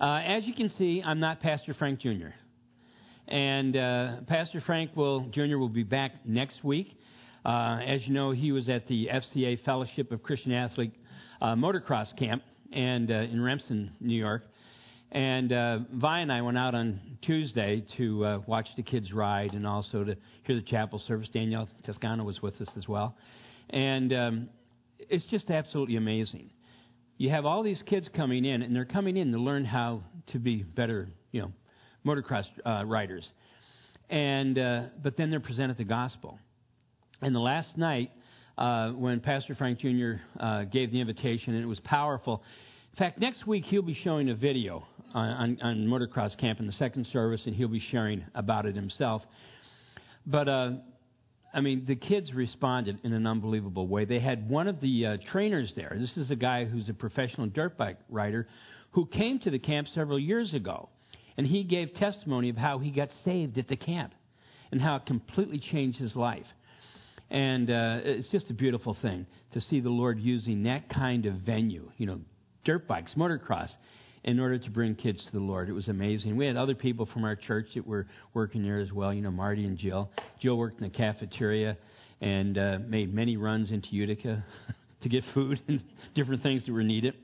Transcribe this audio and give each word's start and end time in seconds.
Uh, 0.00 0.22
as 0.24 0.46
you 0.46 0.54
can 0.54 0.70
see, 0.78 1.02
I'm 1.04 1.20
not 1.20 1.40
Pastor 1.40 1.74
Frank 1.74 2.00
Jr. 2.00 2.28
And 3.28 3.76
uh, 3.76 4.16
Pastor 4.26 4.62
Frank 4.62 4.96
will 4.96 5.26
Jr. 5.28 5.58
will 5.58 5.68
be 5.68 5.82
back 5.82 6.12
next 6.24 6.64
week. 6.64 6.98
Uh, 7.44 7.80
as 7.84 8.06
you 8.06 8.14
know, 8.14 8.30
he 8.30 8.50
was 8.50 8.70
at 8.70 8.86
the 8.88 9.10
FCA 9.12 9.62
Fellowship 9.62 10.10
of 10.10 10.22
Christian 10.22 10.52
Athlete 10.52 10.94
uh, 11.42 11.54
motocross 11.54 12.16
camp 12.18 12.42
and 12.72 13.10
uh, 13.10 13.14
in 13.14 13.42
Remsen, 13.42 13.92
New 14.00 14.16
York. 14.16 14.44
And 15.12 15.52
uh, 15.52 15.80
Vi 15.92 16.20
and 16.20 16.32
I 16.32 16.40
went 16.40 16.56
out 16.56 16.74
on 16.74 16.98
Tuesday 17.20 17.84
to 17.98 18.24
uh, 18.24 18.38
watch 18.46 18.68
the 18.76 18.82
kids 18.82 19.12
ride 19.12 19.52
and 19.52 19.66
also 19.66 20.02
to 20.04 20.16
hear 20.44 20.56
the 20.56 20.62
chapel 20.62 20.98
service. 21.06 21.28
Danielle 21.30 21.68
Toscano 21.84 22.24
was 22.24 22.40
with 22.40 22.58
us 22.62 22.68
as 22.74 22.88
well. 22.88 23.16
And 23.68 24.14
um, 24.14 24.48
it's 24.98 25.24
just 25.26 25.50
absolutely 25.50 25.96
amazing. 25.96 26.48
You 27.20 27.28
have 27.28 27.44
all 27.44 27.62
these 27.62 27.82
kids 27.84 28.08
coming 28.16 28.46
in, 28.46 28.62
and 28.62 28.74
they're 28.74 28.86
coming 28.86 29.18
in 29.18 29.30
to 29.32 29.38
learn 29.38 29.62
how 29.62 30.04
to 30.28 30.38
be 30.38 30.62
better, 30.62 31.06
you 31.32 31.42
know, 31.42 31.52
motocross 32.02 32.46
uh, 32.64 32.82
riders. 32.86 33.28
And 34.08 34.58
uh, 34.58 34.84
but 35.02 35.18
then 35.18 35.28
they're 35.28 35.38
presented 35.38 35.76
the 35.76 35.84
gospel. 35.84 36.38
And 37.20 37.34
the 37.34 37.40
last 37.40 37.76
night, 37.76 38.10
uh, 38.56 38.92
when 38.92 39.20
Pastor 39.20 39.54
Frank 39.54 39.80
Jr. 39.80 40.12
Uh, 40.40 40.64
gave 40.64 40.92
the 40.92 41.00
invitation, 41.02 41.52
and 41.52 41.62
it 41.62 41.66
was 41.66 41.78
powerful. 41.80 42.42
In 42.94 42.96
fact, 42.96 43.20
next 43.20 43.46
week 43.46 43.66
he'll 43.66 43.82
be 43.82 43.98
showing 44.02 44.30
a 44.30 44.34
video 44.34 44.86
on, 45.12 45.28
on, 45.28 45.58
on 45.60 45.86
motocross 45.86 46.34
camp 46.38 46.58
in 46.58 46.66
the 46.66 46.72
second 46.72 47.06
service, 47.08 47.42
and 47.44 47.54
he'll 47.54 47.68
be 47.68 47.84
sharing 47.90 48.24
about 48.34 48.64
it 48.64 48.74
himself. 48.74 49.20
But 50.26 50.48
uh, 50.48 50.70
I 51.52 51.60
mean, 51.60 51.84
the 51.86 51.96
kids 51.96 52.32
responded 52.32 53.00
in 53.02 53.12
an 53.12 53.26
unbelievable 53.26 53.88
way. 53.88 54.04
They 54.04 54.20
had 54.20 54.48
one 54.48 54.68
of 54.68 54.80
the 54.80 55.06
uh, 55.06 55.16
trainers 55.32 55.72
there. 55.74 55.96
This 55.98 56.16
is 56.16 56.30
a 56.30 56.36
guy 56.36 56.64
who's 56.64 56.88
a 56.88 56.94
professional 56.94 57.48
dirt 57.48 57.76
bike 57.76 57.98
rider 58.08 58.46
who 58.92 59.06
came 59.06 59.40
to 59.40 59.50
the 59.50 59.58
camp 59.58 59.88
several 59.94 60.18
years 60.18 60.54
ago. 60.54 60.88
And 61.36 61.46
he 61.46 61.64
gave 61.64 61.94
testimony 61.94 62.50
of 62.50 62.56
how 62.56 62.78
he 62.78 62.90
got 62.90 63.08
saved 63.24 63.58
at 63.58 63.68
the 63.68 63.76
camp 63.76 64.14
and 64.70 64.80
how 64.80 64.96
it 64.96 65.06
completely 65.06 65.58
changed 65.58 65.98
his 65.98 66.14
life. 66.14 66.46
And 67.30 67.70
uh, 67.70 68.00
it's 68.02 68.28
just 68.30 68.50
a 68.50 68.54
beautiful 68.54 68.96
thing 69.00 69.26
to 69.52 69.60
see 69.60 69.80
the 69.80 69.90
Lord 69.90 70.18
using 70.18 70.64
that 70.64 70.88
kind 70.88 71.26
of 71.26 71.34
venue, 71.34 71.90
you 71.96 72.06
know, 72.06 72.20
dirt 72.64 72.86
bikes, 72.86 73.12
motocross, 73.16 73.70
in 74.24 74.38
order 74.38 74.58
to 74.58 74.70
bring 74.70 74.94
kids 74.94 75.22
to 75.24 75.32
the 75.32 75.40
Lord. 75.40 75.68
It 75.68 75.72
was 75.72 75.88
amazing. 75.88 76.36
We 76.36 76.46
had 76.46 76.56
other 76.56 76.74
people 76.74 77.06
from 77.06 77.24
our 77.24 77.36
church 77.36 77.66
that 77.74 77.86
were 77.86 78.06
working 78.34 78.62
there 78.62 78.78
as 78.78 78.92
well, 78.92 79.14
you 79.14 79.22
know, 79.22 79.30
Marty 79.30 79.64
and 79.64 79.78
Jill. 79.78 80.10
Jill 80.40 80.56
worked 80.58 80.80
in 80.80 80.84
the 80.84 80.94
cafeteria 80.94 81.76
and 82.20 82.58
uh, 82.58 82.78
made 82.86 83.14
many 83.14 83.36
runs 83.36 83.70
into 83.70 83.88
Utica 83.92 84.44
to 85.02 85.08
get 85.08 85.24
food 85.32 85.60
and 85.68 85.82
different 86.14 86.42
things 86.42 86.66
that 86.66 86.72
were 86.72 86.82
needed. 86.82 87.14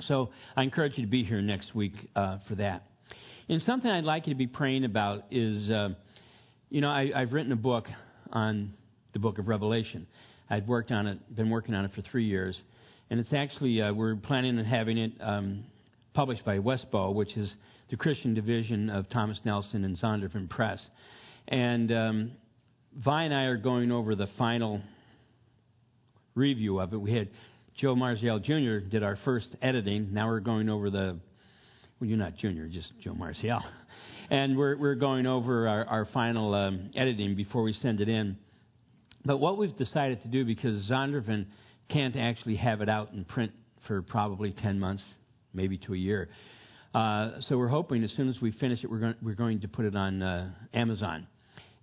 So 0.00 0.30
I 0.56 0.62
encourage 0.62 0.96
you 0.96 1.04
to 1.04 1.10
be 1.10 1.24
here 1.24 1.40
next 1.40 1.74
week 1.74 1.94
uh, 2.14 2.38
for 2.48 2.54
that. 2.56 2.84
And 3.48 3.62
something 3.62 3.90
I'd 3.90 4.04
like 4.04 4.26
you 4.26 4.34
to 4.34 4.38
be 4.38 4.46
praying 4.46 4.84
about 4.84 5.24
is, 5.30 5.70
uh, 5.70 5.90
you 6.68 6.80
know, 6.80 6.88
I, 6.88 7.10
I've 7.14 7.32
written 7.32 7.52
a 7.52 7.56
book 7.56 7.86
on 8.32 8.74
the 9.12 9.18
book 9.18 9.38
of 9.38 9.48
Revelation. 9.48 10.06
I'd 10.50 10.66
worked 10.66 10.90
on 10.90 11.06
it, 11.06 11.36
been 11.36 11.50
working 11.50 11.74
on 11.74 11.84
it 11.84 11.92
for 11.94 12.02
three 12.02 12.24
years, 12.24 12.58
and 13.10 13.20
it's 13.20 13.32
actually 13.32 13.80
uh, 13.80 13.92
we're 13.92 14.16
planning 14.16 14.58
on 14.58 14.64
having 14.64 14.98
it 14.98 15.12
um, 15.20 15.64
published 16.16 16.46
by 16.46 16.58
Westbow, 16.58 17.12
which 17.14 17.36
is 17.36 17.52
the 17.90 17.96
Christian 17.96 18.32
division 18.32 18.88
of 18.88 19.06
Thomas 19.10 19.38
Nelson 19.44 19.84
and 19.84 19.98
Zondervan 19.98 20.48
Press. 20.48 20.80
And 21.46 21.92
um, 21.92 22.32
Vi 22.94 23.22
and 23.24 23.34
I 23.34 23.44
are 23.44 23.58
going 23.58 23.92
over 23.92 24.14
the 24.14 24.26
final 24.38 24.80
review 26.34 26.80
of 26.80 26.94
it. 26.94 26.96
We 26.96 27.12
had 27.12 27.28
Joe 27.76 27.94
Marziel 27.94 28.42
Jr. 28.42 28.88
did 28.88 29.02
our 29.02 29.18
first 29.26 29.48
editing. 29.60 30.14
Now 30.14 30.28
we're 30.28 30.40
going 30.40 30.70
over 30.70 30.88
the 30.88 31.18
well, 32.00 32.08
you're 32.08 32.18
not 32.18 32.36
junior, 32.36 32.66
just 32.66 32.90
Joe 33.02 33.12
Marziel. 33.12 33.62
And 34.30 34.56
we're, 34.56 34.76
we're 34.76 34.94
going 34.94 35.26
over 35.26 35.68
our, 35.68 35.84
our 35.84 36.04
final 36.06 36.54
um, 36.54 36.90
editing 36.94 37.36
before 37.36 37.62
we 37.62 37.74
send 37.74 38.00
it 38.00 38.08
in. 38.08 38.38
But 39.24 39.36
what 39.36 39.58
we've 39.58 39.76
decided 39.76 40.22
to 40.22 40.28
do, 40.28 40.46
because 40.46 40.88
Zondervan 40.90 41.46
can't 41.90 42.16
actually 42.16 42.56
have 42.56 42.80
it 42.80 42.88
out 42.88 43.12
in 43.12 43.24
print 43.24 43.52
for 43.86 44.02
probably 44.02 44.52
10 44.52 44.80
months, 44.80 45.02
maybe 45.56 45.78
to 45.78 45.94
a 45.94 45.96
year. 45.96 46.28
Uh, 46.94 47.40
so 47.48 47.58
we're 47.58 47.66
hoping 47.68 48.04
as 48.04 48.12
soon 48.12 48.28
as 48.28 48.40
we 48.40 48.52
finish 48.52 48.84
it, 48.84 48.90
we're 48.90 48.98
going, 48.98 49.14
we're 49.20 49.34
going 49.34 49.60
to 49.60 49.68
put 49.68 49.84
it 49.84 49.96
on 49.96 50.22
uh, 50.22 50.50
Amazon 50.72 51.26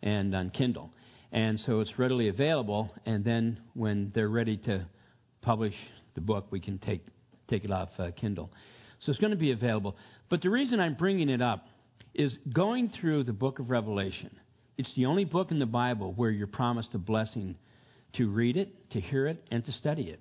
and 0.02 0.34
on 0.34 0.50
Kindle. 0.50 0.92
And 1.32 1.60
so 1.66 1.80
it's 1.80 1.98
readily 1.98 2.30
available, 2.30 2.94
and 3.06 3.26
then 3.26 3.60
when 3.74 4.12
they're 4.14 4.30
ready 4.30 4.58
to 4.58 4.86
publish 5.42 5.74
the 6.14 6.22
book, 6.22 6.46
we 6.52 6.60
can 6.60 6.78
take, 6.78 7.02
take 7.50 7.64
it 7.64 7.72
off 7.72 7.90
uh, 7.98 8.12
Kindle. 8.12 8.52
So 9.00 9.12
it's 9.12 9.20
going 9.20 9.32
to 9.32 9.38
be 9.38 9.52
available. 9.52 9.98
But 10.30 10.42
the 10.42 10.50
reason 10.50 10.80
I'm 10.80 10.94
bringing 10.94 11.30
it 11.30 11.42
up 11.42 11.66
is 12.14 12.38
going 12.54 12.92
through 13.02 13.24
the 13.24 13.34
book 13.34 13.60
of 13.60 13.70
Revelation. 13.70 14.30
It's 14.78 14.94
the 14.96 15.08
only 15.08 15.26
book 15.26 15.52
in 15.52 15.60
the 15.60 15.66
Bible 15.66 16.14
where 16.16 16.30
you're 16.30 16.48
promised 16.48 16.90
a 16.94 17.00
blessing 17.00 17.58
to 18.14 18.30
read 18.30 18.56
it, 18.58 18.92
to 18.92 19.00
hear 19.00 19.28
it, 19.28 19.44
and 19.52 19.66
to 19.66 19.72
study 19.74 20.04
it. 20.04 20.20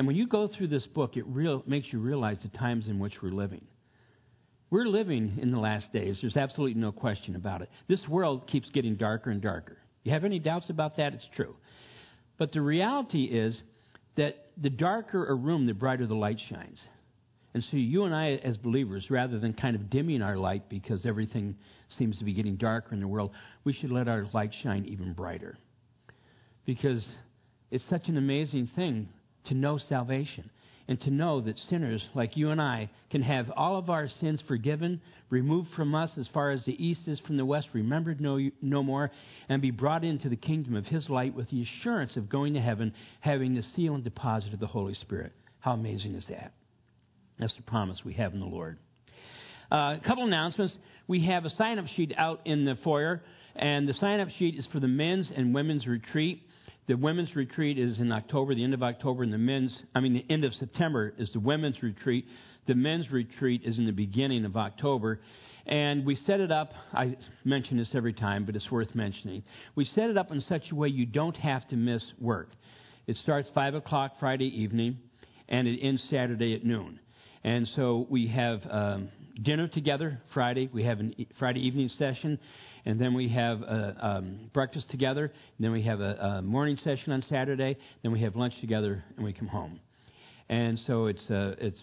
And 0.00 0.06
when 0.06 0.16
you 0.16 0.26
go 0.26 0.48
through 0.48 0.68
this 0.68 0.86
book, 0.86 1.18
it 1.18 1.26
real, 1.26 1.62
makes 1.66 1.92
you 1.92 1.98
realize 1.98 2.38
the 2.42 2.48
times 2.56 2.86
in 2.88 2.98
which 2.98 3.20
we're 3.22 3.32
living. 3.32 3.66
We're 4.70 4.86
living 4.86 5.36
in 5.42 5.50
the 5.50 5.58
last 5.58 5.92
days. 5.92 6.16
There's 6.22 6.38
absolutely 6.38 6.80
no 6.80 6.90
question 6.90 7.36
about 7.36 7.60
it. 7.60 7.68
This 7.86 8.00
world 8.08 8.46
keeps 8.46 8.70
getting 8.70 8.96
darker 8.96 9.28
and 9.28 9.42
darker. 9.42 9.76
You 10.04 10.12
have 10.12 10.24
any 10.24 10.38
doubts 10.38 10.70
about 10.70 10.96
that? 10.96 11.12
It's 11.12 11.28
true. 11.36 11.54
But 12.38 12.50
the 12.52 12.62
reality 12.62 13.24
is 13.24 13.60
that 14.16 14.46
the 14.56 14.70
darker 14.70 15.26
a 15.26 15.34
room, 15.34 15.66
the 15.66 15.74
brighter 15.74 16.06
the 16.06 16.14
light 16.14 16.40
shines. 16.48 16.80
And 17.52 17.62
so, 17.70 17.76
you 17.76 18.04
and 18.04 18.14
I, 18.14 18.40
as 18.42 18.56
believers, 18.56 19.10
rather 19.10 19.38
than 19.38 19.52
kind 19.52 19.76
of 19.76 19.90
dimming 19.90 20.22
our 20.22 20.38
light 20.38 20.70
because 20.70 21.04
everything 21.04 21.56
seems 21.98 22.18
to 22.20 22.24
be 22.24 22.32
getting 22.32 22.56
darker 22.56 22.94
in 22.94 23.00
the 23.00 23.06
world, 23.06 23.32
we 23.64 23.74
should 23.74 23.90
let 23.90 24.08
our 24.08 24.26
light 24.32 24.54
shine 24.62 24.86
even 24.86 25.12
brighter. 25.12 25.58
Because 26.64 27.06
it's 27.70 27.84
such 27.90 28.08
an 28.08 28.16
amazing 28.16 28.70
thing 28.74 29.10
to 29.46 29.54
know 29.54 29.78
salvation 29.78 30.50
and 30.90 31.00
to 31.02 31.10
know 31.10 31.40
that 31.40 31.56
sinners 31.68 32.04
like 32.14 32.36
you 32.36 32.50
and 32.50 32.60
I 32.60 32.90
can 33.10 33.22
have 33.22 33.48
all 33.56 33.76
of 33.76 33.88
our 33.88 34.08
sins 34.20 34.42
forgiven, 34.48 35.00
removed 35.30 35.68
from 35.76 35.94
us 35.94 36.10
as 36.18 36.26
far 36.34 36.50
as 36.50 36.64
the 36.64 36.84
east 36.84 37.06
is 37.06 37.20
from 37.20 37.36
the 37.36 37.44
west, 37.44 37.68
remembered 37.72 38.20
no, 38.20 38.40
no 38.60 38.82
more, 38.82 39.12
and 39.48 39.62
be 39.62 39.70
brought 39.70 40.02
into 40.02 40.28
the 40.28 40.34
kingdom 40.34 40.74
of 40.74 40.86
His 40.86 41.08
light 41.08 41.32
with 41.32 41.48
the 41.50 41.62
assurance 41.62 42.16
of 42.16 42.28
going 42.28 42.54
to 42.54 42.60
heaven, 42.60 42.92
having 43.20 43.54
the 43.54 43.62
seal 43.76 43.94
and 43.94 44.02
deposit 44.02 44.52
of 44.52 44.58
the 44.58 44.66
Holy 44.66 44.94
Spirit. 44.94 45.32
How 45.60 45.74
amazing 45.74 46.16
is 46.16 46.26
that? 46.28 46.54
That's 47.38 47.54
the 47.54 47.62
promise 47.62 48.00
we 48.04 48.14
have 48.14 48.34
in 48.34 48.40
the 48.40 48.46
Lord. 48.46 48.76
Uh, 49.70 49.96
a 49.96 50.00
couple 50.04 50.24
announcements. 50.24 50.74
We 51.06 51.24
have 51.26 51.44
a 51.44 51.50
sign 51.50 51.78
up 51.78 51.86
sheet 51.94 52.12
out 52.16 52.40
in 52.44 52.64
the 52.64 52.76
foyer, 52.82 53.22
and 53.54 53.88
the 53.88 53.94
sign 53.94 54.18
up 54.18 54.28
sheet 54.38 54.56
is 54.56 54.66
for 54.72 54.80
the 54.80 54.88
men's 54.88 55.30
and 55.34 55.54
women's 55.54 55.86
retreat. 55.86 56.42
The 56.90 56.96
women's 56.96 57.36
retreat 57.36 57.78
is 57.78 58.00
in 58.00 58.10
October, 58.10 58.52
the 58.52 58.64
end 58.64 58.74
of 58.74 58.82
October, 58.82 59.22
and 59.22 59.32
the 59.32 59.38
men's, 59.38 59.78
I 59.94 60.00
mean, 60.00 60.12
the 60.12 60.26
end 60.28 60.42
of 60.42 60.52
September 60.54 61.14
is 61.18 61.30
the 61.32 61.38
women's 61.38 61.80
retreat. 61.84 62.26
The 62.66 62.74
men's 62.74 63.12
retreat 63.12 63.62
is 63.64 63.78
in 63.78 63.86
the 63.86 63.92
beginning 63.92 64.44
of 64.44 64.56
October. 64.56 65.20
And 65.66 66.04
we 66.04 66.16
set 66.16 66.40
it 66.40 66.50
up, 66.50 66.72
I 66.92 67.16
mention 67.44 67.76
this 67.76 67.90
every 67.94 68.12
time, 68.12 68.44
but 68.44 68.56
it's 68.56 68.68
worth 68.72 68.92
mentioning. 68.96 69.44
We 69.76 69.84
set 69.84 70.10
it 70.10 70.18
up 70.18 70.32
in 70.32 70.40
such 70.40 70.72
a 70.72 70.74
way 70.74 70.88
you 70.88 71.06
don't 71.06 71.36
have 71.36 71.64
to 71.68 71.76
miss 71.76 72.04
work. 72.20 72.48
It 73.06 73.14
starts 73.18 73.48
5 73.54 73.76
o'clock 73.76 74.14
Friday 74.18 74.48
evening, 74.60 74.98
and 75.48 75.68
it 75.68 75.78
ends 75.78 76.04
Saturday 76.10 76.56
at 76.56 76.64
noon. 76.64 76.98
And 77.44 77.70
so 77.76 78.08
we 78.10 78.26
have 78.26 78.62
um, 78.68 79.10
dinner 79.40 79.68
together 79.68 80.20
Friday. 80.34 80.68
We 80.72 80.82
have 80.82 80.98
a 80.98 81.26
Friday 81.38 81.64
evening 81.64 81.88
session, 81.98 82.40
and 82.84 83.00
then 83.00 83.14
we 83.14 83.28
have 83.28 83.62
a, 83.62 83.96
um, 84.00 84.50
breakfast 84.52 84.90
together. 84.90 85.24
And 85.24 85.64
then 85.64 85.72
we 85.72 85.82
have 85.82 86.00
a, 86.00 86.38
a, 86.38 86.42
morning 86.42 86.78
session 86.82 87.12
on 87.12 87.22
Saturday. 87.28 87.76
Then 88.02 88.12
we 88.12 88.22
have 88.22 88.36
lunch 88.36 88.54
together, 88.60 89.04
and 89.16 89.24
we 89.24 89.32
come 89.32 89.48
home. 89.48 89.80
And 90.48 90.78
so 90.86 91.06
it's 91.06 91.30
uh, 91.30 91.54
it's 91.58 91.78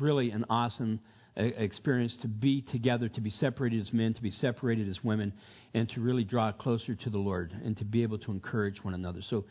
really 0.00 0.30
an 0.30 0.44
awesome 0.50 1.00
uh, 1.36 1.42
experience 1.42 2.14
to 2.22 2.28
be 2.28 2.62
together, 2.62 3.08
to 3.08 3.20
be 3.20 3.30
separated 3.30 3.80
as 3.80 3.92
men, 3.92 4.14
to 4.14 4.22
be 4.22 4.30
separated 4.30 4.88
as 4.88 5.02
women, 5.02 5.32
and 5.72 5.88
to 5.90 6.00
really 6.00 6.24
draw 6.24 6.52
closer 6.52 6.94
to 6.94 7.10
the 7.10 7.18
Lord 7.18 7.52
and 7.64 7.76
to 7.78 7.84
be 7.84 8.02
able 8.02 8.18
to 8.18 8.30
encourage 8.30 8.82
one 8.84 8.94
another. 8.94 9.20
So 9.30 9.44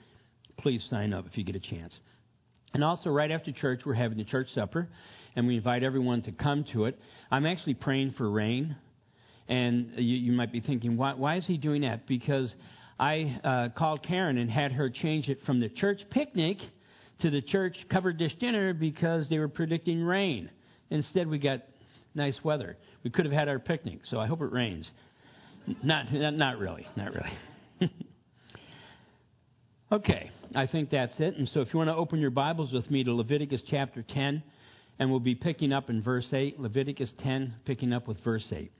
please 0.57 0.85
sign 0.89 1.13
up 1.13 1.25
if 1.25 1.38
you 1.38 1.44
get 1.44 1.56
a 1.56 1.59
chance. 1.59 1.94
And 2.74 2.83
also, 2.83 3.09
right 3.09 3.30
after 3.30 3.51
church, 3.51 3.81
we're 3.85 3.94
having 3.94 4.18
the 4.18 4.24
church 4.24 4.47
supper 4.56 4.88
and 5.35 5.47
we 5.47 5.57
invite 5.57 5.83
everyone 5.83 6.24
to 6.24 6.31
come 6.31 6.65
to 6.74 6.85
it. 6.85 6.97
I'm 7.31 7.45
actually 7.45 7.75
praying 7.75 8.15
for 8.18 8.30
rain. 8.30 8.75
And 9.48 9.92
you, 9.98 10.18
you 10.18 10.31
might 10.31 10.51
be 10.51 10.62
thinking, 10.62 10.98
why, 10.98 11.13
why 11.13 11.38
is 11.38 11.45
he 11.45 11.57
doing 11.57 11.81
that? 11.81 12.07
Because 12.07 12.54
I 13.00 13.40
uh, 13.44 13.69
called 13.78 14.04
Karen 14.04 14.38
and 14.38 14.50
had 14.50 14.72
her 14.72 14.90
change 14.90 15.28
it 15.28 15.40
from 15.45 15.60
the 15.60 15.69
church 15.69 16.01
picnic 16.10 16.57
to 17.22 17.30
the 17.30 17.42
church 17.42 17.75
covered 17.90 18.18
dish 18.18 18.34
dinner 18.40 18.74
because 18.74 19.28
they 19.30 19.40
were 19.40 19.48
predicting 19.48 20.04
rain. 20.04 20.50
Instead, 20.90 21.28
we 21.28 21.40
got 21.40 21.62
nice 22.16 22.38
weather. 22.44 22.78
We 23.04 23.10
could 23.10 23.25
have 23.25 23.34
had 23.34 23.50
our 23.50 23.60
picnic, 23.60 24.00
so 24.10 24.19
I 24.19 24.28
hope 24.28 24.42
it 24.42 24.51
rains. 24.51 24.90
Not, 25.84 26.12
not, 26.12 26.34
not 26.34 26.60
really, 26.60 26.86
not 26.95 27.13
really. 27.13 27.31
okay, 29.92 30.30
I 30.56 30.68
think 30.68 30.90
that's 30.90 31.13
it. 31.19 31.38
And 31.38 31.50
so 31.54 31.62
if 31.62 31.74
you 31.74 31.78
want 31.78 31.90
to 31.90 31.95
open 31.95 32.19
your 32.19 32.31
Bibles 32.31 32.72
with 32.72 32.90
me 32.92 33.04
to 33.04 33.13
Leviticus 33.13 33.62
chapter 33.69 34.04
10, 34.04 34.44
And 35.00 35.10
we'll 35.10 35.19
be 35.19 35.36
picking 35.36 35.74
up 35.74 35.90
in 35.90 36.01
verse 36.01 36.28
8, 36.31 36.60
Leviticus 36.60 37.10
10, 37.24 37.56
picking 37.66 37.94
up 37.94 38.07
with 38.07 38.18
verse 38.24 38.45
8. 38.51 38.72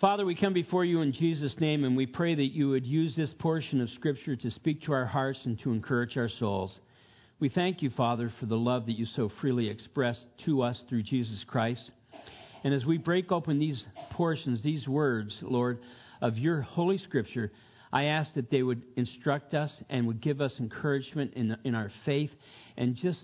Father, 0.00 0.24
we 0.24 0.36
come 0.36 0.52
before 0.52 0.84
you 0.84 1.00
in 1.00 1.12
Jesus' 1.12 1.58
name 1.58 1.82
and 1.82 1.96
we 1.96 2.06
pray 2.06 2.32
that 2.32 2.54
you 2.54 2.68
would 2.68 2.86
use 2.86 3.16
this 3.16 3.34
portion 3.40 3.80
of 3.80 3.90
Scripture 3.90 4.36
to 4.36 4.50
speak 4.52 4.82
to 4.82 4.92
our 4.92 5.06
hearts 5.06 5.40
and 5.42 5.58
to 5.62 5.72
encourage 5.72 6.16
our 6.16 6.28
souls. 6.28 6.78
We 7.40 7.48
thank 7.48 7.82
you, 7.82 7.90
Father, 7.90 8.32
for 8.38 8.46
the 8.46 8.56
love 8.56 8.86
that 8.86 8.96
you 8.96 9.06
so 9.06 9.28
freely 9.40 9.68
expressed 9.68 10.24
to 10.44 10.62
us 10.62 10.78
through 10.88 11.02
Jesus 11.02 11.42
Christ. 11.48 11.90
And 12.62 12.72
as 12.72 12.84
we 12.84 12.96
break 12.96 13.32
open 13.32 13.58
these 13.58 13.84
portions, 14.12 14.62
these 14.62 14.86
words, 14.86 15.36
Lord, 15.42 15.80
of 16.20 16.38
your 16.38 16.60
Holy 16.60 16.98
Scripture, 16.98 17.50
I 17.92 18.04
ask 18.04 18.32
that 18.34 18.52
they 18.52 18.62
would 18.62 18.84
instruct 18.94 19.52
us 19.54 19.72
and 19.90 20.06
would 20.06 20.20
give 20.20 20.40
us 20.40 20.54
encouragement 20.60 21.34
in, 21.34 21.56
in 21.64 21.74
our 21.74 21.90
faith 22.06 22.30
and 22.76 22.94
just 22.94 23.20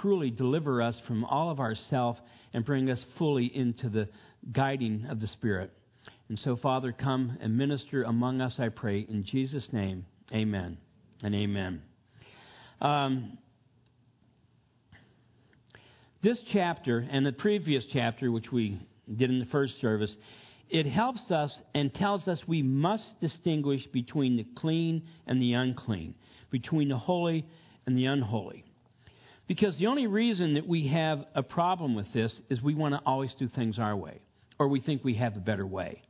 truly 0.00 0.30
deliver 0.30 0.80
us 0.80 0.96
from 1.06 1.26
all 1.26 1.50
of 1.50 1.60
ourself 1.60 2.16
and 2.54 2.64
bring 2.64 2.88
us 2.88 3.04
fully 3.18 3.54
into 3.54 3.90
the 3.90 4.08
guiding 4.50 5.04
of 5.10 5.20
the 5.20 5.26
Spirit. 5.26 5.70
And 6.28 6.38
so, 6.40 6.56
Father, 6.56 6.92
come 6.92 7.38
and 7.40 7.56
minister 7.56 8.02
among 8.02 8.40
us, 8.40 8.54
I 8.58 8.68
pray. 8.68 9.06
In 9.08 9.24
Jesus' 9.24 9.66
name, 9.72 10.06
amen 10.32 10.78
and 11.22 11.34
amen. 11.34 11.82
Um, 12.80 13.38
this 16.22 16.40
chapter 16.52 17.06
and 17.08 17.24
the 17.24 17.32
previous 17.32 17.84
chapter, 17.92 18.32
which 18.32 18.50
we 18.50 18.80
did 19.08 19.30
in 19.30 19.38
the 19.38 19.46
first 19.46 19.80
service, 19.80 20.14
it 20.68 20.86
helps 20.86 21.30
us 21.30 21.56
and 21.74 21.94
tells 21.94 22.26
us 22.26 22.40
we 22.46 22.62
must 22.62 23.04
distinguish 23.20 23.86
between 23.92 24.36
the 24.36 24.46
clean 24.56 25.04
and 25.28 25.40
the 25.40 25.52
unclean, 25.52 26.16
between 26.50 26.88
the 26.88 26.98
holy 26.98 27.46
and 27.86 27.96
the 27.96 28.06
unholy. 28.06 28.64
Because 29.46 29.78
the 29.78 29.86
only 29.86 30.08
reason 30.08 30.54
that 30.54 30.66
we 30.66 30.88
have 30.88 31.24
a 31.36 31.42
problem 31.44 31.94
with 31.94 32.12
this 32.12 32.34
is 32.50 32.60
we 32.60 32.74
want 32.74 32.94
to 32.94 33.00
always 33.06 33.32
do 33.38 33.46
things 33.46 33.78
our 33.78 33.94
way, 33.94 34.20
or 34.58 34.66
we 34.66 34.80
think 34.80 35.04
we 35.04 35.14
have 35.14 35.36
a 35.36 35.40
better 35.40 35.64
way. 35.64 36.02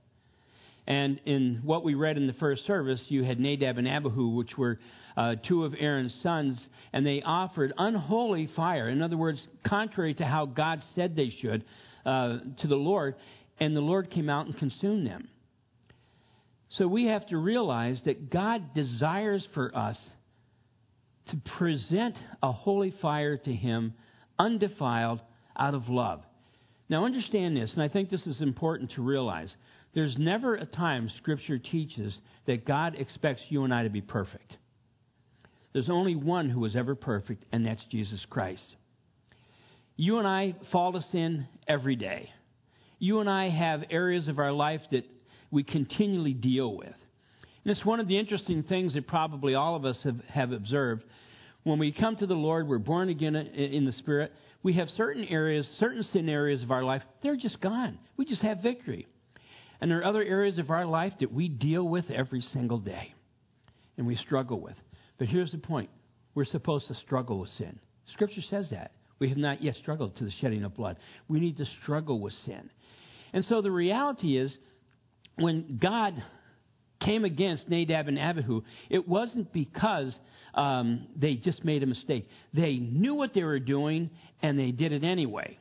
And 0.86 1.20
in 1.24 1.62
what 1.64 1.82
we 1.82 1.94
read 1.94 2.16
in 2.16 2.26
the 2.28 2.32
first 2.34 2.64
service, 2.66 3.00
you 3.08 3.24
had 3.24 3.40
Nadab 3.40 3.78
and 3.78 3.88
Abihu, 3.88 4.28
which 4.28 4.56
were 4.56 4.78
uh, 5.16 5.34
two 5.46 5.64
of 5.64 5.74
Aaron's 5.78 6.14
sons, 6.22 6.60
and 6.92 7.04
they 7.04 7.22
offered 7.22 7.72
unholy 7.76 8.48
fire. 8.54 8.88
In 8.88 9.02
other 9.02 9.16
words, 9.16 9.44
contrary 9.66 10.14
to 10.14 10.24
how 10.24 10.46
God 10.46 10.80
said 10.94 11.16
they 11.16 11.30
should 11.40 11.64
uh, 12.04 12.38
to 12.60 12.68
the 12.68 12.76
Lord, 12.76 13.16
and 13.58 13.74
the 13.74 13.80
Lord 13.80 14.10
came 14.10 14.30
out 14.30 14.46
and 14.46 14.56
consumed 14.56 15.06
them. 15.06 15.28
So 16.70 16.86
we 16.86 17.06
have 17.06 17.26
to 17.28 17.36
realize 17.36 18.00
that 18.04 18.30
God 18.30 18.74
desires 18.74 19.46
for 19.54 19.76
us 19.76 19.98
to 21.30 21.36
present 21.58 22.16
a 22.42 22.52
holy 22.52 22.94
fire 23.02 23.36
to 23.36 23.52
Him, 23.52 23.94
undefiled, 24.38 25.20
out 25.56 25.74
of 25.74 25.88
love. 25.88 26.20
Now, 26.88 27.04
understand 27.04 27.56
this, 27.56 27.72
and 27.72 27.82
I 27.82 27.88
think 27.88 28.10
this 28.10 28.26
is 28.26 28.40
important 28.40 28.92
to 28.92 29.02
realize. 29.02 29.52
There's 29.96 30.18
never 30.18 30.54
a 30.54 30.66
time 30.66 31.10
Scripture 31.16 31.58
teaches 31.58 32.14
that 32.46 32.66
God 32.66 32.96
expects 32.98 33.40
you 33.48 33.64
and 33.64 33.72
I 33.72 33.84
to 33.84 33.88
be 33.88 34.02
perfect. 34.02 34.58
There's 35.72 35.88
only 35.88 36.14
one 36.14 36.50
who 36.50 36.60
was 36.60 36.76
ever 36.76 36.94
perfect, 36.94 37.46
and 37.50 37.64
that's 37.64 37.82
Jesus 37.90 38.22
Christ. 38.28 38.62
You 39.96 40.18
and 40.18 40.28
I 40.28 40.54
fall 40.70 40.92
to 40.92 41.00
sin 41.00 41.48
every 41.66 41.96
day. 41.96 42.28
You 42.98 43.20
and 43.20 43.30
I 43.30 43.48
have 43.48 43.84
areas 43.88 44.28
of 44.28 44.38
our 44.38 44.52
life 44.52 44.82
that 44.92 45.06
we 45.50 45.62
continually 45.62 46.34
deal 46.34 46.76
with. 46.76 46.88
And 47.64 47.74
it's 47.74 47.84
one 47.84 47.98
of 47.98 48.06
the 48.06 48.18
interesting 48.18 48.64
things 48.64 48.92
that 48.92 49.06
probably 49.06 49.54
all 49.54 49.76
of 49.76 49.86
us 49.86 49.98
have, 50.04 50.20
have 50.28 50.52
observed. 50.52 51.04
When 51.62 51.78
we 51.78 51.90
come 51.90 52.16
to 52.16 52.26
the 52.26 52.34
Lord, 52.34 52.68
we're 52.68 52.76
born 52.76 53.08
again 53.08 53.34
in 53.34 53.86
the 53.86 53.92
Spirit. 53.92 54.30
We 54.62 54.74
have 54.74 54.90
certain 54.90 55.24
areas, 55.24 55.66
certain 55.80 56.02
sin 56.12 56.28
areas 56.28 56.62
of 56.62 56.70
our 56.70 56.84
life, 56.84 57.00
they're 57.22 57.36
just 57.36 57.62
gone. 57.62 57.98
We 58.18 58.26
just 58.26 58.42
have 58.42 58.58
victory. 58.58 59.06
And 59.80 59.90
there 59.90 60.00
are 60.00 60.06
other 60.06 60.22
areas 60.22 60.58
of 60.58 60.70
our 60.70 60.86
life 60.86 61.12
that 61.20 61.32
we 61.32 61.48
deal 61.48 61.86
with 61.86 62.10
every 62.10 62.40
single 62.52 62.78
day 62.78 63.14
and 63.96 64.06
we 64.06 64.16
struggle 64.16 64.60
with. 64.60 64.76
But 65.18 65.28
here's 65.28 65.52
the 65.52 65.58
point 65.58 65.90
we're 66.34 66.44
supposed 66.44 66.88
to 66.88 66.94
struggle 66.94 67.40
with 67.40 67.50
sin. 67.58 67.78
Scripture 68.12 68.42
says 68.50 68.68
that. 68.70 68.92
We 69.18 69.30
have 69.30 69.38
not 69.38 69.62
yet 69.62 69.74
struggled 69.76 70.16
to 70.16 70.24
the 70.24 70.32
shedding 70.40 70.64
of 70.64 70.74
blood. 70.74 70.98
We 71.28 71.40
need 71.40 71.56
to 71.56 71.66
struggle 71.82 72.20
with 72.20 72.34
sin. 72.44 72.70
And 73.32 73.44
so 73.46 73.62
the 73.62 73.70
reality 73.70 74.36
is, 74.36 74.54
when 75.36 75.78
God 75.80 76.22
came 77.00 77.24
against 77.24 77.68
Nadab 77.68 78.08
and 78.08 78.18
Abihu, 78.18 78.62
it 78.90 79.06
wasn't 79.08 79.52
because 79.52 80.14
um, 80.54 81.06
they 81.16 81.34
just 81.34 81.64
made 81.64 81.82
a 81.82 81.86
mistake. 81.86 82.28
They 82.52 82.76
knew 82.76 83.14
what 83.14 83.34
they 83.34 83.42
were 83.42 83.58
doing 83.58 84.10
and 84.42 84.58
they 84.58 84.70
did 84.70 84.92
it 84.92 85.04
anyway. 85.04 85.58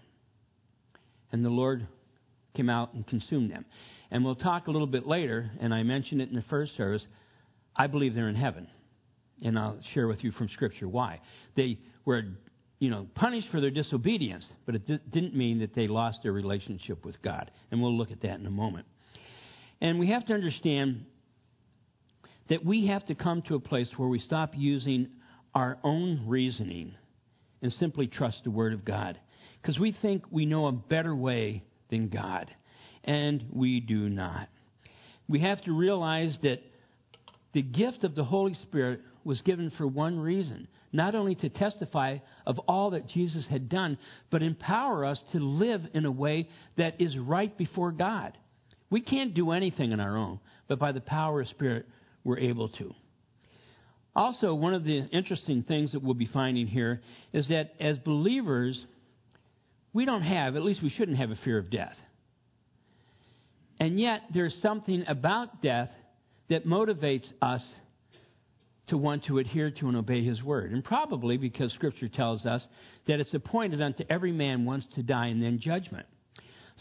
And 1.31 1.44
the 1.44 1.50
Lord 1.50 1.88
came 2.56 2.69
out 2.69 2.94
and 2.94 3.06
consumed 3.06 3.51
them. 3.51 3.65
And 4.12 4.24
we'll 4.24 4.36
talk 4.36 4.68
a 4.68 4.72
little 4.72 4.88
bit 4.88 5.07
later, 5.07 5.52
and 5.60 5.74
I 5.74 5.84
mentioned 5.84 6.22
it 6.22 6.30
in 6.30 6.36
the 6.36 6.44
first 6.44 6.75
service. 6.78 7.06
I 7.75 7.88
believe 7.88 8.16
they're 8.16 8.30
in 8.30 8.36
heaven. 8.36 8.68
And 9.44 9.60
I'll 9.60 9.80
share 9.94 10.07
with 10.07 10.24
you 10.24 10.31
from 10.31 10.48
Scripture 10.50 10.88
why. 10.88 11.19
They 11.56 11.80
were, 12.06 12.24
you 12.80 12.90
know, 12.90 13.07
punished 13.16 13.50
for 13.52 13.60
their 13.60 13.72
disobedience, 13.72 14.46
but 14.66 14.75
it 14.75 14.86
didn't 14.86 15.36
mean 15.36 15.60
that 15.60 15.75
they 15.75 15.88
lost 15.88 16.19
their 16.24 16.31
relationship 16.31 17.04
with 17.06 17.22
God. 17.22 17.52
And 17.72 17.81
we'll 17.81 17.98
look 17.98 18.12
at 18.12 18.22
that 18.22 18.40
in 18.40 18.46
a 18.46 18.52
moment. 18.52 18.86
And 19.81 20.00
we 20.00 20.08
have 20.08 20.25
to 20.28 20.34
understand 20.34 21.06
that 22.48 22.63
we 22.63 22.88
have 22.88 23.06
to 23.08 23.16
come 23.16 23.42
to 23.44 23.56
a 23.56 23.60
place 23.60 23.90
where 23.98 24.08
we 24.08 24.19
stop 24.19 24.54
using 24.56 25.10
our 25.54 25.78
own 25.84 26.24
reasoning 26.28 26.94
and 27.62 27.74
simply 27.74 28.08
trust 28.08 28.44
the 28.44 28.51
Word 28.51 28.74
of 28.74 28.86
God. 28.86 29.19
Because 29.62 29.80
we 29.80 29.92
think 30.01 30.24
we 30.30 30.46
know 30.46 30.68
a 30.68 30.72
better 30.72 31.16
way 31.16 31.63
than 31.90 32.10
God 32.10 32.51
and 33.06 33.46
we 33.52 33.80
do 33.80 34.10
not. 34.10 34.50
We 35.28 35.40
have 35.40 35.63
to 35.63 35.72
realize 35.72 36.38
that 36.44 36.62
the 37.54 37.62
gift 37.62 38.04
of 38.04 38.16
the 38.16 38.24
Holy 38.24 38.54
Spirit 38.56 39.00
was 39.24 39.42
given 39.42 39.72
for 39.78 39.88
one 39.88 40.19
reason 40.19 40.68
not 40.96 41.13
only 41.13 41.36
to 41.36 41.50
testify 41.50 42.18
of 42.46 42.57
all 42.60 42.92
that 42.92 43.07
Jesus 43.07 43.46
had 43.50 43.69
done, 43.69 43.98
but 44.31 44.42
empower 44.42 45.06
us 45.06 45.19
to 45.34 45.40
live 45.40 45.81
in 45.94 46.06
a 46.06 46.12
way 46.12 46.48
that 46.78 47.00
is 47.00 47.18
right 47.18 47.56
before 47.57 47.92
God. 47.92 48.38
We 48.90 49.02
can't 49.02 49.34
do 49.34 49.51
anything 49.51 49.92
on 49.94 50.00
our 50.00 50.16
own, 50.16 50.40
but 50.68 50.80
by 50.80 50.94
the 50.94 51.01
power 51.01 51.42
of 51.42 51.48
Spirit, 51.50 51.86
we're 52.24 52.40
able 52.40 52.69
to. 52.69 52.94
Also, 54.16 54.54
one 54.54 54.74
of 54.74 54.86
the 54.86 55.06
interesting 55.12 55.63
things 55.63 55.92
that 55.92 56.01
we'll 56.01 56.13
be 56.13 56.30
finding 56.31 56.68
here 56.68 57.01
is 57.34 57.50
that 57.50 57.74
as 57.80 57.98
believers, 57.98 58.80
we 59.91 60.06
don't 60.06 60.22
have, 60.22 60.56
at 60.56 60.63
least 60.63 60.82
we 60.82 60.89
shouldn't 60.89 61.18
have 61.18 61.32
a 61.32 61.39
fear 61.44 61.58
of 61.58 61.70
death. 61.70 61.96
And 63.79 64.00
yet, 64.00 64.22
there's 64.34 64.55
something 64.62 65.03
about 65.08 65.62
death 65.62 65.89
that 66.50 66.65
motivates 66.65 67.25
us 67.41 67.62
to 68.88 68.98
want 68.98 69.25
to 69.25 69.39
adhere 69.39 69.72
to 69.72 69.88
and 69.88 69.98
obey 69.98 70.24
his 70.24 70.44
word. 70.44 70.72
And 70.72 70.84
probably 70.84 71.38
because 71.38 71.74
Scripture 71.74 72.08
tells 72.08 72.46
us 72.46 72.63
that 73.08 73.20
it's 73.20 73.34
appointed 73.34 73.82
unto 73.82 74.03
every 74.10 74.32
man 74.32 74.65
once 74.65 74.86
to 74.96 75.03
die 75.03 75.27
and 75.27 75.41
then 75.41 75.60
judgment. 75.60 76.05